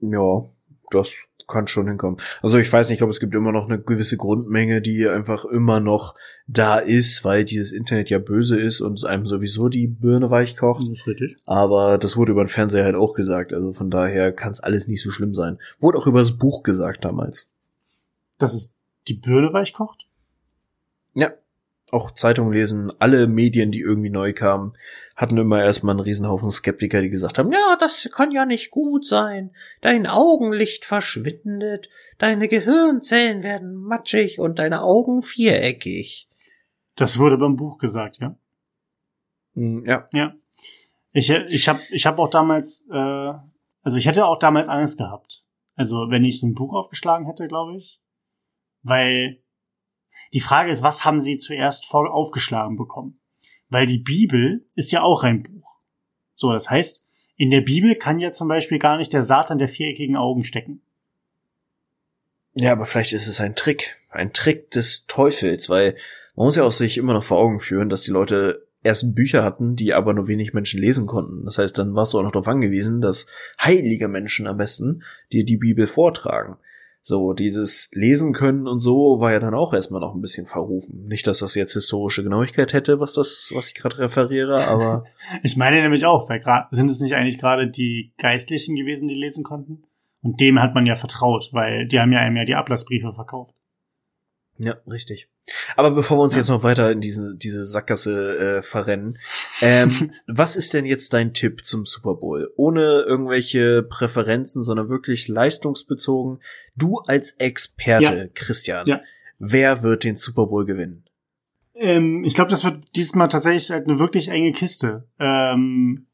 [0.00, 0.44] Ja,
[0.90, 1.14] das
[1.48, 2.18] kann schon hinkommen.
[2.42, 5.44] Also ich weiß nicht, ich glaube, es gibt immer noch eine gewisse Grundmenge, die einfach
[5.46, 6.14] immer noch
[6.46, 10.82] da ist, weil dieses Internet ja böse ist und einem sowieso die Birne weich kocht.
[10.82, 11.36] Das ist richtig.
[11.46, 13.52] Aber das wurde über den Fernseher halt auch gesagt.
[13.52, 15.58] Also von daher kann es alles nicht so schlimm sein.
[15.80, 17.50] Wurde auch über das Buch gesagt damals.
[18.38, 18.74] Dass es
[19.08, 20.06] die Birne weich kocht?
[21.14, 21.32] Ja,
[21.92, 24.76] auch Zeitungen lesen, alle Medien, die irgendwie neu kamen,
[25.16, 29.06] hatten immer erstmal einen Riesenhaufen Skeptiker, die gesagt haben, ja, das kann ja nicht gut
[29.06, 29.50] sein.
[29.80, 36.28] Dein Augenlicht verschwindet, deine Gehirnzellen werden matschig und deine Augen viereckig.
[36.94, 38.36] Das wurde beim Buch gesagt, ja?
[39.54, 40.08] Hm, ja.
[40.12, 40.34] Ja.
[41.12, 43.32] Ich, ich habe ich hab auch damals, äh,
[43.82, 45.44] also ich hätte auch damals Angst gehabt.
[45.74, 48.00] Also wenn ich so ein Buch aufgeschlagen hätte, glaube ich.
[48.82, 49.38] Weil
[50.32, 53.18] die Frage ist, was haben sie zuerst voll aufgeschlagen bekommen?
[53.68, 55.76] Weil die Bibel ist ja auch ein Buch.
[56.34, 57.06] So, das heißt,
[57.36, 60.82] in der Bibel kann ja zum Beispiel gar nicht der Satan der viereckigen Augen stecken.
[62.54, 65.96] Ja, aber vielleicht ist es ein Trick, ein Trick des Teufels, weil
[66.34, 69.44] man muss ja auch sich immer noch vor Augen führen, dass die Leute erst Bücher
[69.44, 71.44] hatten, die aber nur wenig Menschen lesen konnten.
[71.44, 73.26] Das heißt, dann warst du auch noch darauf angewiesen, dass
[73.60, 75.02] heilige Menschen am besten
[75.32, 76.56] dir die Bibel vortragen.
[77.00, 81.06] So, dieses Lesen können und so war ja dann auch erstmal noch ein bisschen verrufen.
[81.06, 85.04] Nicht, dass das jetzt historische Genauigkeit hätte, was das, was ich gerade referiere, aber.
[85.42, 89.14] ich meine nämlich auch, weil grad, sind es nicht eigentlich gerade die Geistlichen gewesen, die
[89.14, 89.84] lesen konnten?
[90.20, 93.54] Und dem hat man ja vertraut, weil die haben ja einem ja die Ablassbriefe verkauft.
[94.58, 95.28] Ja, richtig.
[95.76, 96.40] Aber bevor wir uns ja.
[96.40, 99.18] jetzt noch weiter in diese, diese Sackgasse äh, verrennen,
[99.62, 102.52] ähm, was ist denn jetzt dein Tipp zum Super Bowl?
[102.56, 106.40] Ohne irgendwelche Präferenzen, sondern wirklich leistungsbezogen.
[106.74, 108.26] Du als Experte, ja.
[108.34, 109.00] Christian, ja.
[109.38, 111.04] wer wird den Super Bowl gewinnen?
[111.74, 115.08] Ähm, ich glaube, das wird diesmal tatsächlich halt eine wirklich enge Kiste.
[115.20, 116.06] Ähm,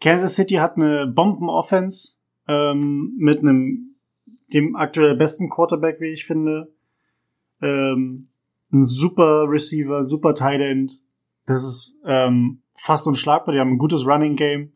[0.00, 2.14] Kansas City hat eine Bomben-Offense
[2.46, 3.96] ähm, mit einem
[4.52, 6.72] dem aktuell besten Quarterback, wie ich finde
[7.62, 8.28] ähm,
[8.72, 11.00] ein super Receiver, super Tight End.
[11.46, 13.54] Das ist ähm, fast unschlagbar.
[13.54, 14.72] Die haben ein gutes Running Game.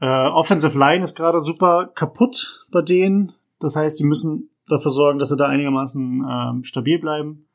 [0.00, 3.32] Äh, Offensive Line ist gerade super kaputt bei denen.
[3.58, 7.46] Das heißt, sie müssen dafür sorgen, dass sie da einigermaßen ähm, stabil bleiben.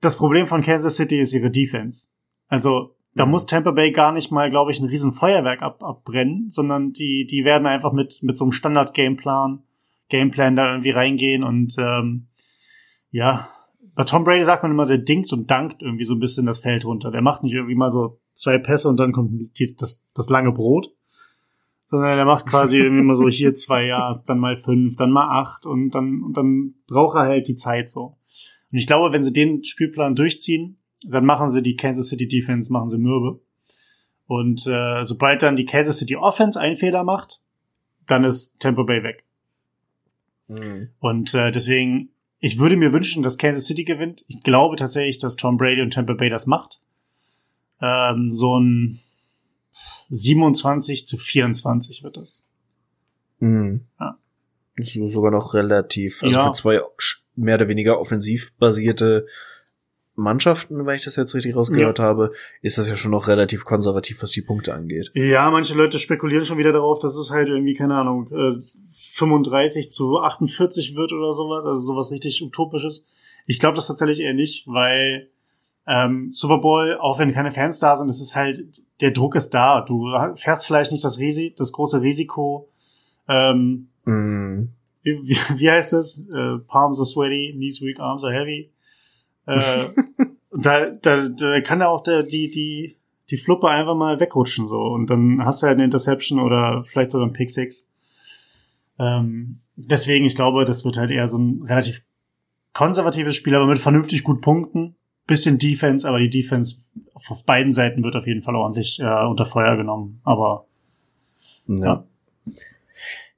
[0.00, 2.08] Das Problem von Kansas City ist ihre Defense.
[2.48, 3.32] Also da mhm.
[3.32, 7.26] muss Tampa Bay gar nicht mal, glaube ich, ein riesen Feuerwerk ab, abbrennen, sondern die,
[7.26, 9.62] die werden einfach mit, mit so einem Standard-Gameplan,
[10.08, 12.26] Gameplan da irgendwie reingehen und ähm,
[13.10, 13.48] ja,
[13.94, 16.60] bei Tom Brady sagt man immer, der dinkt und dankt irgendwie so ein bisschen das
[16.60, 17.10] Feld runter.
[17.10, 20.52] Der macht nicht irgendwie mal so zwei Pässe und dann kommt die, das, das lange
[20.52, 20.94] Brot,
[21.86, 25.40] sondern der macht quasi irgendwie mal so hier zwei Yards, dann mal fünf, dann mal
[25.40, 28.16] acht und dann, und dann braucht er halt die Zeit so.
[28.70, 32.72] Und ich glaube, wenn sie den Spielplan durchziehen, dann machen sie die Kansas City Defense,
[32.72, 33.40] machen sie mürbe.
[34.26, 37.40] Und äh, sobald dann die Kansas City Offense einen Fehler macht,
[38.06, 39.24] dann ist Tampa Bay weg.
[40.48, 40.90] Mhm.
[41.00, 44.24] Und äh, deswegen ich würde mir wünschen, dass Kansas City gewinnt.
[44.28, 46.80] Ich glaube tatsächlich, dass Tom Brady und Tampa Bay das macht.
[47.80, 49.00] Ähm, so ein
[50.10, 52.44] 27 zu 24 wird das.
[53.40, 53.82] Mhm.
[54.00, 54.18] Ja.
[54.76, 56.22] Das ist sogar noch relativ.
[56.22, 56.46] Also ja.
[56.46, 56.80] für zwei
[57.34, 59.26] mehr oder weniger offensiv basierte
[60.18, 62.04] Mannschaften, wenn ich das jetzt richtig rausgehört ja.
[62.04, 65.10] habe, ist das ja schon noch relativ konservativ, was die Punkte angeht.
[65.14, 68.28] Ja, manche Leute spekulieren schon wieder darauf, dass es halt irgendwie, keine Ahnung,
[68.90, 73.06] 35 äh, zu 48 wird oder sowas, also sowas richtig utopisches.
[73.46, 75.28] Ich glaube das tatsächlich eher nicht, weil
[75.86, 79.50] ähm, Super Bowl, auch wenn keine Fans da sind, es ist halt, der Druck ist
[79.50, 79.80] da.
[79.80, 82.68] Du fährst vielleicht nicht das, Risi das große Risiko,
[83.28, 84.68] ähm, mm.
[85.02, 86.28] wie, wie, wie heißt es?
[86.28, 88.70] Äh, Palms are sweaty, knees weak, arms are heavy.
[89.48, 89.84] Äh,
[90.52, 92.96] da, da, da kann da auch der, die, die,
[93.30, 97.10] die Fluppe einfach mal wegrutschen so und dann hast du halt eine Interception oder vielleicht
[97.10, 97.86] sogar ein Pick Six.
[98.98, 102.04] Ähm, deswegen, ich glaube, das wird halt eher so ein relativ
[102.72, 104.96] konservatives Spiel, aber mit vernünftig gut Punkten.
[105.26, 106.76] Bisschen Defense, aber die Defense
[107.14, 110.20] auf beiden Seiten wird auf jeden Fall ordentlich äh, unter Feuer genommen.
[110.24, 110.64] Aber
[111.66, 111.84] ja.
[111.84, 112.52] ja.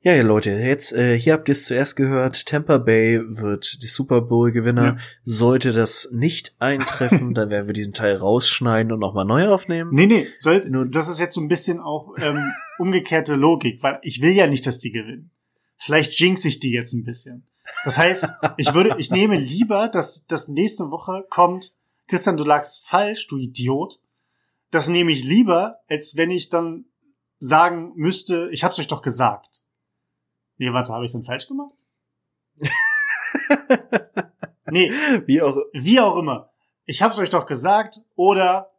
[0.03, 2.46] Ja, ja, Leute, jetzt äh, hier habt ihr es zuerst gehört.
[2.46, 4.84] Tampa Bay wird die Super Bowl Gewinner.
[4.84, 4.96] Ja.
[5.24, 9.90] Sollte das nicht eintreffen, dann werden wir diesen Teil rausschneiden und nochmal neu aufnehmen.
[9.92, 14.22] Nee, nee, soll, das ist jetzt so ein bisschen auch ähm, umgekehrte Logik, weil ich
[14.22, 15.32] will ja nicht, dass die gewinnen.
[15.76, 17.46] Vielleicht jinx ich die jetzt ein bisschen.
[17.84, 18.26] Das heißt,
[18.57, 21.74] ich würde, ich nehme lieber, dass das nächste Woche kommt,
[22.09, 24.01] Christian, du lagst falsch, du Idiot.
[24.70, 26.86] Das nehme ich lieber, als wenn ich dann
[27.38, 29.59] sagen müsste, ich hab's euch doch gesagt.
[30.61, 31.72] Nee, warte, habe ich denn falsch gemacht?
[34.70, 34.92] nee.
[35.24, 36.50] Wie auch, wie auch immer.
[36.84, 38.02] Ich hab's euch doch gesagt.
[38.14, 38.70] Oder,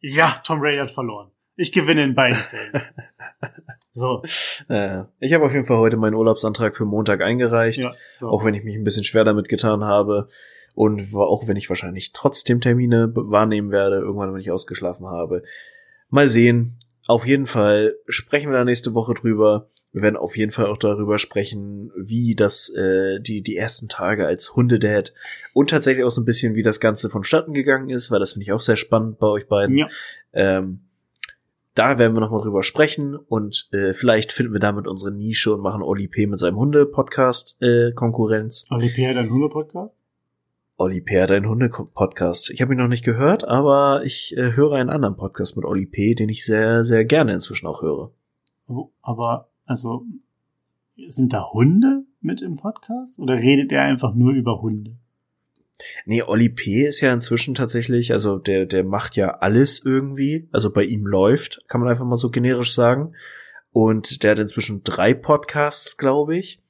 [0.00, 1.30] ja, Tom Brady hat verloren.
[1.54, 2.72] Ich gewinne in beiden Fällen.
[3.90, 4.22] So.
[4.22, 7.80] Ich habe auf jeden Fall heute meinen Urlaubsantrag für Montag eingereicht.
[7.80, 8.28] Ja, so.
[8.28, 10.28] Auch wenn ich mich ein bisschen schwer damit getan habe.
[10.76, 15.42] Und auch wenn ich wahrscheinlich trotzdem Termine wahrnehmen werde, irgendwann, wenn ich ausgeschlafen habe.
[16.10, 16.78] Mal sehen.
[17.08, 19.66] Auf jeden Fall sprechen wir da nächste Woche drüber.
[19.92, 24.26] Wir werden auf jeden Fall auch darüber sprechen, wie das äh, die die ersten Tage
[24.26, 25.14] als Hundedad
[25.54, 28.42] und tatsächlich auch so ein bisschen, wie das Ganze vonstatten gegangen ist, weil das finde
[28.42, 29.78] ich auch sehr spannend bei euch beiden.
[29.78, 29.88] Ja.
[30.34, 30.80] Ähm,
[31.72, 35.62] da werden wir nochmal drüber sprechen und äh, vielleicht finden wir damit unsere Nische und
[35.62, 36.26] machen Oli P.
[36.26, 38.66] mit seinem Hunde-Podcast äh, Konkurrenz.
[38.70, 39.08] Oli P.
[39.08, 39.94] hat einen Hunde-Podcast?
[40.80, 41.20] Olli P.
[41.20, 42.50] hat einen Hunde-Podcast.
[42.50, 45.86] Ich habe ihn noch nicht gehört, aber ich äh, höre einen anderen Podcast mit Olli
[45.86, 48.12] P., den ich sehr, sehr gerne inzwischen auch höre.
[48.68, 50.04] Oh, aber, also,
[51.08, 53.18] sind da Hunde mit im Podcast?
[53.18, 54.94] Oder redet er einfach nur über Hunde?
[56.06, 56.86] Nee, Olli P.
[56.86, 60.48] ist ja inzwischen tatsächlich, also der, der macht ja alles irgendwie.
[60.52, 63.16] Also bei ihm läuft, kann man einfach mal so generisch sagen.
[63.72, 66.60] Und der hat inzwischen drei Podcasts, glaube ich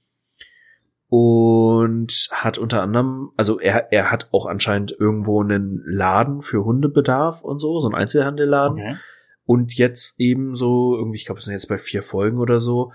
[1.08, 7.42] und hat unter anderem, also er, er hat auch anscheinend irgendwo einen Laden für Hundebedarf
[7.42, 8.78] und so, so ein Einzelhandelladen.
[8.78, 8.96] Okay.
[9.44, 12.92] Und jetzt eben so, irgendwie, ich glaube, es sind jetzt bei vier Folgen oder so,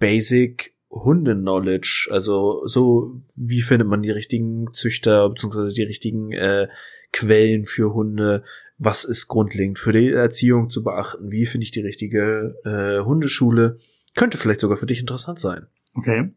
[0.00, 2.08] Basic Hunde-Knowledge.
[2.10, 6.66] Also so, wie findet man die richtigen Züchter, beziehungsweise die richtigen äh,
[7.12, 8.42] Quellen für Hunde?
[8.78, 11.30] Was ist grundlegend für die Erziehung zu beachten?
[11.30, 13.76] Wie finde ich die richtige äh, Hundeschule?
[14.16, 15.68] Könnte vielleicht sogar für dich interessant sein.
[15.94, 16.32] Okay.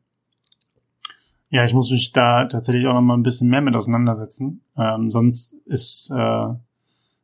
[1.49, 4.61] Ja, ich muss mich da tatsächlich auch noch mal ein bisschen mehr mit auseinandersetzen.
[4.77, 6.45] Ähm, sonst ist, äh,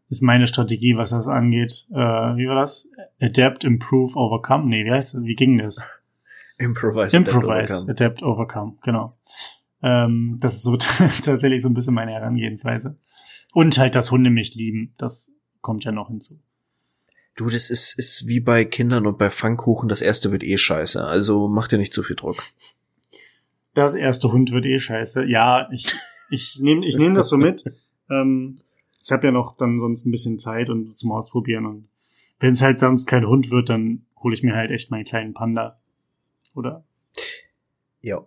[0.10, 2.90] ist meine Strategie, was das angeht, äh, wie war das?
[3.22, 4.68] Adapt, Improve, Overcome.
[4.68, 5.24] Nee, wie heißt das?
[5.24, 5.86] Wie ging das?
[6.58, 7.92] Improvise, Improvise, Adapt, Overcome.
[7.92, 9.18] Adapt, Overcome, genau.
[9.82, 10.78] Ähm, das ist so
[11.24, 12.98] tatsächlich so ein bisschen meine Herangehensweise.
[13.52, 16.40] Und halt das Hunde mich lieben, das kommt ja noch hinzu.
[17.36, 21.04] Du, das ist, ist wie bei Kindern und bei Pfannkuchen, das erste wird eh scheiße.
[21.04, 22.44] Also mach dir nicht zu viel Druck
[23.74, 25.26] das erste Hund wird eh scheiße.
[25.26, 25.94] Ja, ich,
[26.30, 27.64] ich nehme ich nehm das so mit.
[28.10, 28.60] Ähm,
[29.02, 31.66] ich habe ja noch dann sonst ein bisschen Zeit und zum Ausprobieren.
[31.66, 31.88] Und
[32.40, 35.34] wenn es halt sonst kein Hund wird, dann hole ich mir halt echt meinen kleinen
[35.34, 35.80] Panda.
[36.54, 36.84] Oder?
[38.02, 38.26] Ja.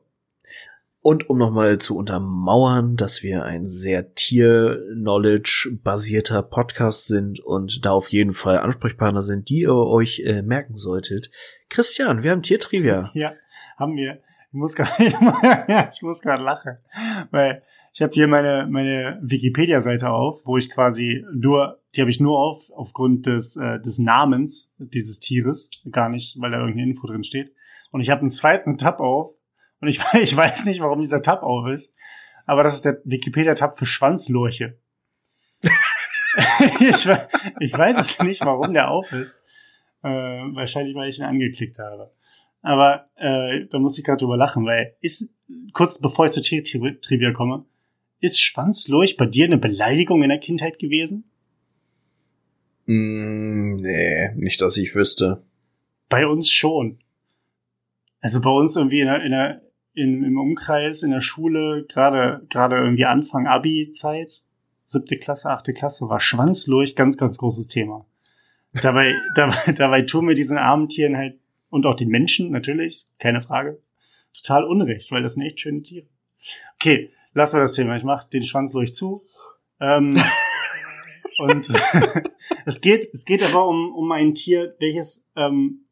[1.02, 8.08] Und um nochmal zu untermauern, dass wir ein sehr Tier-Knowledge-basierter Podcast sind und da auf
[8.08, 11.30] jeden Fall Ansprechpartner sind, die ihr euch äh, merken solltet.
[11.68, 13.10] Christian, wir haben Tiertrivia.
[13.14, 13.34] Ja,
[13.76, 14.22] haben wir.
[14.56, 16.78] Ich muss gerade, ich muss gerade lachen,
[17.30, 22.20] weil ich habe hier meine meine Wikipedia-Seite auf, wo ich quasi nur, die habe ich
[22.20, 27.06] nur auf aufgrund des äh, des Namens dieses Tieres, gar nicht, weil da irgendeine Info
[27.06, 27.52] drin steht.
[27.90, 29.28] Und ich habe einen zweiten Tab auf
[29.82, 31.94] und ich, ich weiß nicht, warum dieser Tab auf ist,
[32.46, 34.78] aber das ist der Wikipedia-Tab für Schwanzlurche.
[36.80, 37.06] ich,
[37.60, 39.38] ich weiß es nicht, warum der auf ist.
[40.02, 42.10] Äh, wahrscheinlich, weil ich ihn angeklickt habe.
[42.66, 45.30] Aber äh, da muss ich gerade drüber lachen, weil ist,
[45.72, 47.64] kurz bevor ich zur Trivia komme,
[48.18, 51.30] ist Schwanzlurch bei dir eine Beleidigung in der Kindheit gewesen?
[52.86, 55.44] Mm, nee, nicht, dass ich wüsste.
[56.08, 56.98] Bei uns schon.
[58.20, 59.62] Also bei uns irgendwie in der, in der,
[59.94, 64.42] in, im Umkreis, in der Schule, gerade gerade irgendwie Anfang Abi-Zeit,
[64.84, 68.06] siebte Klasse, achte Klasse, war Schwanzlurch ganz, ganz großes Thema.
[68.82, 71.38] Dabei, dabei, dabei tun wir diesen armen Tieren halt
[71.70, 73.80] und auch den Menschen natürlich, keine Frage,
[74.34, 76.06] total unrecht, weil das sind echt schöne Tiere.
[76.74, 77.96] Okay, lassen wir das Thema.
[77.96, 79.26] Ich mach den Schwanzlurch zu.
[79.80, 80.08] Ähm,
[81.38, 81.72] und
[82.66, 85.86] es geht, es geht aber um, um ein Tier, welches ähm,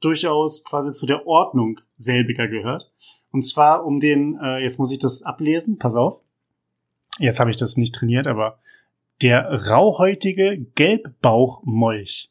[0.00, 2.92] durchaus quasi zu der Ordnung selbiger gehört.
[3.30, 6.22] Und zwar um den, äh, jetzt muss ich das ablesen, pass auf.
[7.18, 8.58] Jetzt habe ich das nicht trainiert, aber
[9.22, 12.30] der rauhäutige Gelbbauchmolch.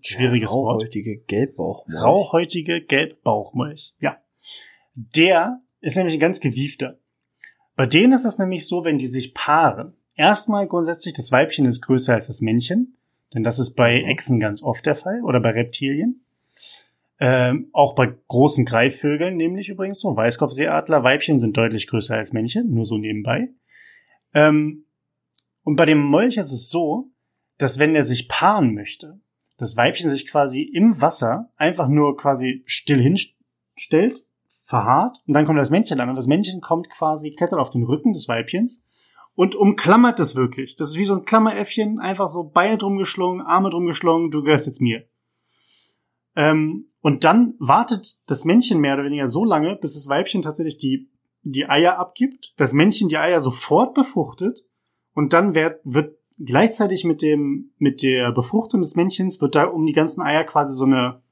[0.00, 1.28] Schwieriges der rauhäutige Wort.
[1.28, 2.02] Gelbbauchmolch.
[2.02, 3.94] Rauhäutige Gelbbauchmolch.
[3.98, 4.18] Ja.
[4.94, 6.98] Der ist nämlich ein ganz gewiefter.
[7.74, 9.94] Bei denen ist es nämlich so, wenn die sich paaren.
[10.14, 12.96] Erstmal grundsätzlich, das Weibchen ist größer als das Männchen.
[13.34, 14.08] Denn das ist bei mhm.
[14.08, 16.24] Echsen ganz oft der Fall oder bei Reptilien.
[17.18, 20.16] Ähm, auch bei großen Greifvögeln nämlich übrigens so.
[20.16, 23.48] Weißkopfseeadler, Weibchen sind deutlich größer als Männchen, nur so nebenbei.
[24.34, 24.84] Ähm,
[25.62, 27.10] und bei dem Molch ist es so,
[27.58, 29.20] dass wenn er sich paaren möchte,
[29.62, 34.24] das Weibchen sich quasi im Wasser einfach nur quasi still hinstellt,
[34.64, 37.84] verharrt, und dann kommt das Männchen an und das Männchen kommt quasi, klettert auf den
[37.84, 38.82] Rücken des Weibchens
[39.34, 40.76] und umklammert es wirklich.
[40.76, 44.42] Das ist wie so ein Klammeräffchen, einfach so Beine drum geschlungen, Arme drum geschlungen, du
[44.42, 45.04] gehörst jetzt mir.
[46.34, 50.78] Ähm, und dann wartet das Männchen mehr oder weniger so lange, bis das Weibchen tatsächlich
[50.78, 51.08] die,
[51.42, 54.64] die Eier abgibt, das Männchen die Eier sofort befruchtet
[55.14, 59.86] und dann wird, wird gleichzeitig mit dem, mit der Befruchtung des Männchens wird da um
[59.86, 61.22] die ganzen Eier quasi so eine,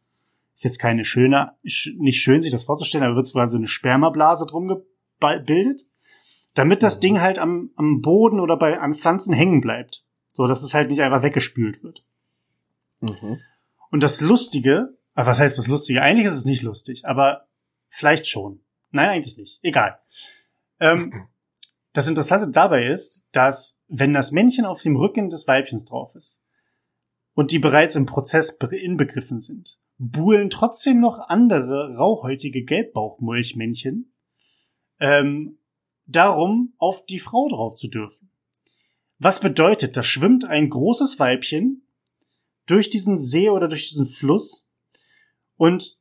[0.55, 4.69] ist jetzt keine schöne, nicht schön sich das vorzustellen, aber wird so eine Spermablase drum
[4.69, 5.83] gebildet,
[6.55, 10.05] damit das Ding halt am, am Boden oder bei, an Pflanzen hängen bleibt.
[10.33, 12.05] So, dass es halt nicht einfach weggespült wird.
[13.01, 13.39] Mhm.
[13.91, 16.03] Und das Lustige aber was heißt das Lustige?
[16.03, 17.47] Eigentlich ist es nicht lustig, aber
[17.89, 18.61] vielleicht schon.
[18.91, 19.61] Nein, eigentlich nicht.
[19.63, 19.99] Egal.
[20.79, 21.13] Ähm,
[21.93, 26.43] das Interessante dabei ist, dass wenn das Männchen auf dem Rücken des Weibchens drauf ist
[27.35, 34.15] und die bereits im Prozess inbegriffen sind, buhlen trotzdem noch andere rauhäutige Gelbbauchmolchmännchen
[35.01, 35.59] ähm,
[36.07, 38.31] darum, auf die Frau drauf zu dürfen.
[39.19, 41.87] Was bedeutet, da schwimmt ein großes Weibchen
[42.67, 44.69] durch diesen See oder durch diesen Fluss
[45.57, 45.99] und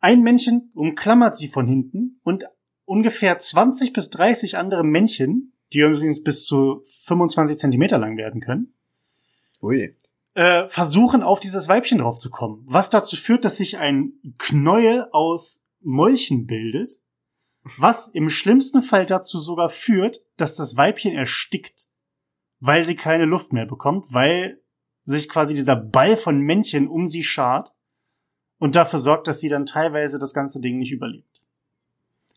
[0.00, 2.46] ein Männchen umklammert sie von hinten und
[2.90, 8.74] ungefähr 20 bis 30 andere Männchen, die übrigens bis zu 25 Zentimeter lang werden können,
[9.62, 9.94] Ui.
[10.34, 12.62] Äh, versuchen auf dieses Weibchen draufzukommen.
[12.66, 17.00] Was dazu führt, dass sich ein Knäuel aus Molchen bildet,
[17.78, 21.86] was im schlimmsten Fall dazu sogar führt, dass das Weibchen erstickt,
[22.58, 24.60] weil sie keine Luft mehr bekommt, weil
[25.04, 27.72] sich quasi dieser Ball von Männchen um sie schart
[28.58, 31.29] und dafür sorgt, dass sie dann teilweise das ganze Ding nicht überlebt.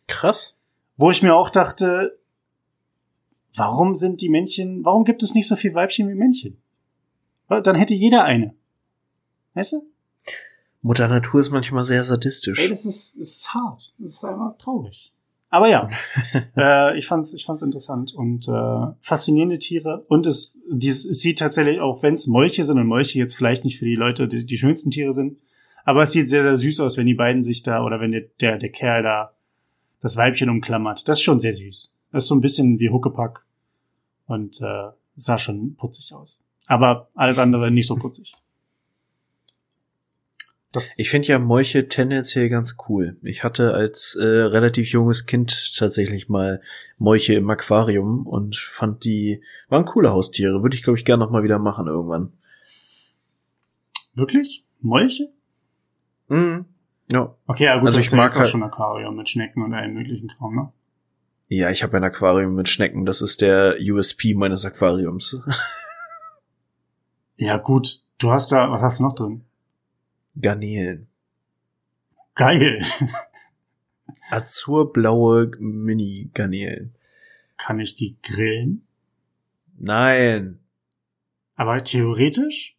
[0.08, 0.60] Krass.
[0.98, 2.20] Wo ich mir auch dachte,
[3.56, 6.58] warum sind die Männchen, warum gibt es nicht so viel Weibchen wie Männchen?
[7.48, 8.54] Dann hätte jeder eine.
[9.54, 9.88] Weißt du?
[10.82, 12.60] Mutter Natur ist manchmal sehr sadistisch.
[12.60, 13.94] Ey, das ist, das ist hart.
[13.98, 15.14] Das ist einfach traurig.
[15.50, 15.88] Aber ja,
[16.58, 20.04] äh, ich fand's, ich fand's interessant und äh, faszinierende Tiere.
[20.08, 23.64] Und es, dies, es sieht tatsächlich auch, wenn es Molche sind und Molche jetzt vielleicht
[23.64, 25.38] nicht für die Leute die, die schönsten Tiere sind,
[25.86, 28.24] aber es sieht sehr, sehr süß aus, wenn die beiden sich da, oder wenn der,
[28.42, 29.33] der, der Kerl da
[30.04, 31.08] das Weibchen umklammert.
[31.08, 31.94] Das ist schon sehr süß.
[32.12, 33.46] Das ist so ein bisschen wie Huckepack.
[34.28, 36.42] Und äh, sah schon putzig aus.
[36.68, 38.34] Aber alles andere nicht so putzig.
[40.72, 43.18] Das ich finde ja Molche tendenziell ganz cool.
[43.22, 46.62] Ich hatte als äh, relativ junges Kind tatsächlich mal
[46.98, 50.64] Molche im Aquarium und fand die waren coole Haustiere.
[50.64, 52.34] Würde ich glaube ich gerne noch mal wieder machen irgendwann.
[54.16, 54.66] Wirklich?
[54.82, 55.32] Molche?
[56.28, 56.66] Mhm.
[57.12, 57.36] Ja.
[57.48, 60.56] Okay, ja gut, also ich mag halt schon Aquarium mit Schnecken und allen möglichen Kram,
[60.56, 60.72] ne?
[61.48, 63.06] Ja, ich habe ein Aquarium mit Schnecken.
[63.06, 65.40] Das ist der USP meines Aquariums.
[67.36, 69.44] ja gut, du hast da, was hast du noch drin?
[70.40, 71.08] Garnelen.
[72.36, 72.84] Geil.
[74.32, 76.96] Azurblaue Mini-Garnelen.
[77.58, 78.88] Kann ich die grillen?
[79.78, 80.60] Nein.
[81.56, 82.78] Aber theoretisch?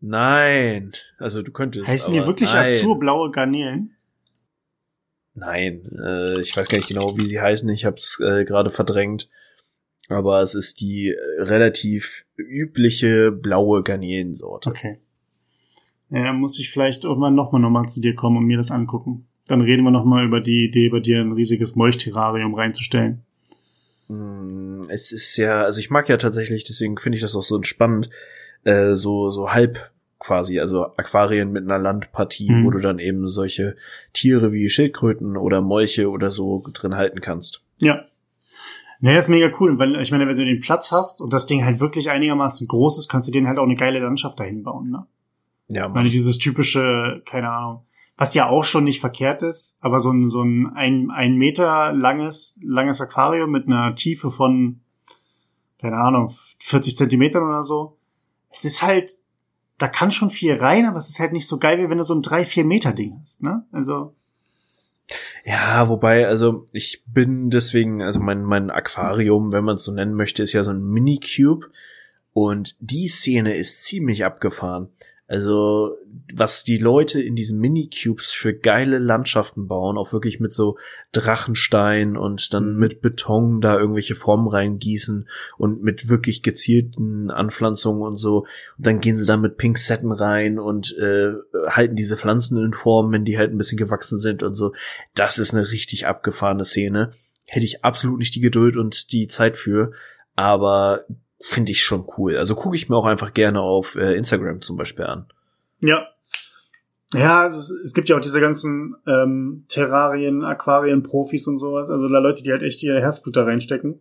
[0.00, 0.92] Nein.
[1.18, 1.88] Also du könntest.
[1.88, 2.72] Heißen die wirklich nein.
[2.72, 3.92] azurblaue Garnelen?
[5.34, 7.68] Nein, äh, ich weiß gar nicht genau, wie sie heißen.
[7.68, 9.28] Ich habe es äh, gerade verdrängt.
[10.08, 14.70] Aber es ist die äh, relativ übliche blaue Garnelensorte.
[14.70, 14.98] Okay.
[16.10, 19.26] Ja, muss ich vielleicht irgendwann nochmal nochmal zu dir kommen und mir das angucken.
[19.48, 23.22] Dann reden wir nochmal über die Idee, bei dir ein riesiges Molchterrarium reinzustellen.
[24.08, 27.56] Mm, es ist ja, also ich mag ja tatsächlich, deswegen finde ich das auch so
[27.56, 28.08] entspannend,
[28.66, 29.78] äh, so, so halb
[30.18, 32.64] quasi, also Aquarien mit einer Landpartie, mhm.
[32.64, 33.76] wo du dann eben solche
[34.12, 37.62] Tiere wie Schildkröten oder Molche oder so drin halten kannst.
[37.80, 38.04] Ja.
[39.00, 41.64] Naja, ist mega cool, weil ich meine, wenn du den Platz hast und das Ding
[41.64, 44.90] halt wirklich einigermaßen groß ist, kannst du den halt auch eine geile Landschaft dahin bauen,
[44.90, 45.06] ne?
[45.68, 47.84] Ja, Ich meine, dieses typische, keine Ahnung,
[48.16, 51.92] was ja auch schon nicht verkehrt ist, aber so ein, so ein, ein, ein Meter
[51.92, 54.80] langes, langes Aquarium mit einer Tiefe von,
[55.78, 57.95] keine Ahnung, 40 Zentimetern oder so.
[58.56, 59.18] Es ist halt,
[59.76, 62.04] da kann schon viel rein, aber es ist halt nicht so geil, wie wenn du
[62.04, 63.66] so ein 3, 4 Meter Ding hast, ne?
[63.70, 64.14] Also,
[65.44, 70.14] Ja, wobei, also ich bin deswegen, also mein, mein Aquarium, wenn man es so nennen
[70.14, 71.66] möchte, ist ja so ein Mini-Cube.
[72.32, 74.88] Und die Szene ist ziemlich abgefahren.
[75.28, 75.96] Also,
[76.32, 80.78] was die Leute in diesen Mini-Cubes für geile Landschaften bauen, auch wirklich mit so
[81.10, 85.28] Drachenstein und dann mit Beton da irgendwelche Formen reingießen
[85.58, 88.46] und mit wirklich gezielten Anpflanzungen und so.
[88.78, 91.32] Und dann gehen sie da mit Pinksetten rein und äh,
[91.70, 94.74] halten diese Pflanzen in Form, wenn die halt ein bisschen gewachsen sind und so.
[95.14, 97.10] Das ist eine richtig abgefahrene Szene.
[97.46, 99.90] Hätte ich absolut nicht die Geduld und die Zeit für,
[100.36, 101.04] aber
[101.40, 102.36] finde ich schon cool.
[102.36, 105.26] Also gucke ich mir auch einfach gerne auf äh, Instagram zum Beispiel an.
[105.80, 106.06] ja.
[107.14, 111.88] Ja, das, es gibt ja auch diese ganzen ähm, Terrarien, Aquarien, Profis und sowas.
[111.88, 114.00] Also da Leute, die halt echt ihr Herzblut da reinstecken.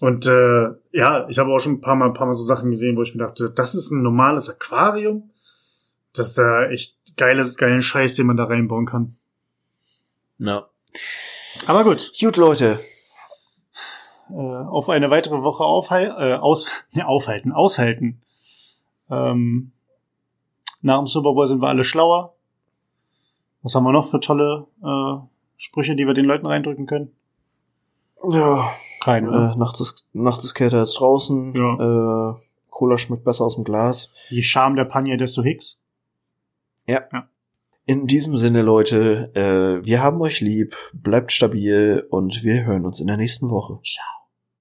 [0.00, 2.70] Und äh, ja, ich habe auch schon ein paar Mal, ein paar Mal so Sachen
[2.70, 5.30] gesehen, wo ich mir dachte, das ist ein normales Aquarium.
[6.12, 9.16] Das ist da echt geiles, geilen Scheiß, den man da reinbauen kann.
[10.36, 10.68] Na.
[11.66, 12.80] Aber gut, Gut, Leute.
[14.32, 18.20] Äh, auf eine weitere Woche aufhal äh, aus ne, aufhalten, aushalten.
[19.10, 19.72] Ähm,
[20.82, 22.34] nach dem Super Bowl sind wir alle schlauer.
[23.62, 25.16] Was haben wir noch für tolle äh,
[25.56, 27.12] Sprüche, die wir den Leuten reindrücken können?
[28.30, 28.70] Ja,
[29.02, 29.30] Keine.
[29.30, 29.52] ne?
[29.54, 31.54] äh, nachts, ist, nachts ist kälter als draußen.
[31.54, 32.30] Ja.
[32.30, 32.34] Äh,
[32.70, 34.12] Cola schmeckt besser aus dem Glas.
[34.30, 35.80] Je Charme der Panier, desto Hicks.
[37.86, 43.00] In diesem Sinne, Leute, äh, wir haben euch lieb, bleibt stabil und wir hören uns
[43.00, 43.80] in der nächsten Woche.
[43.82, 44.19] Ciao.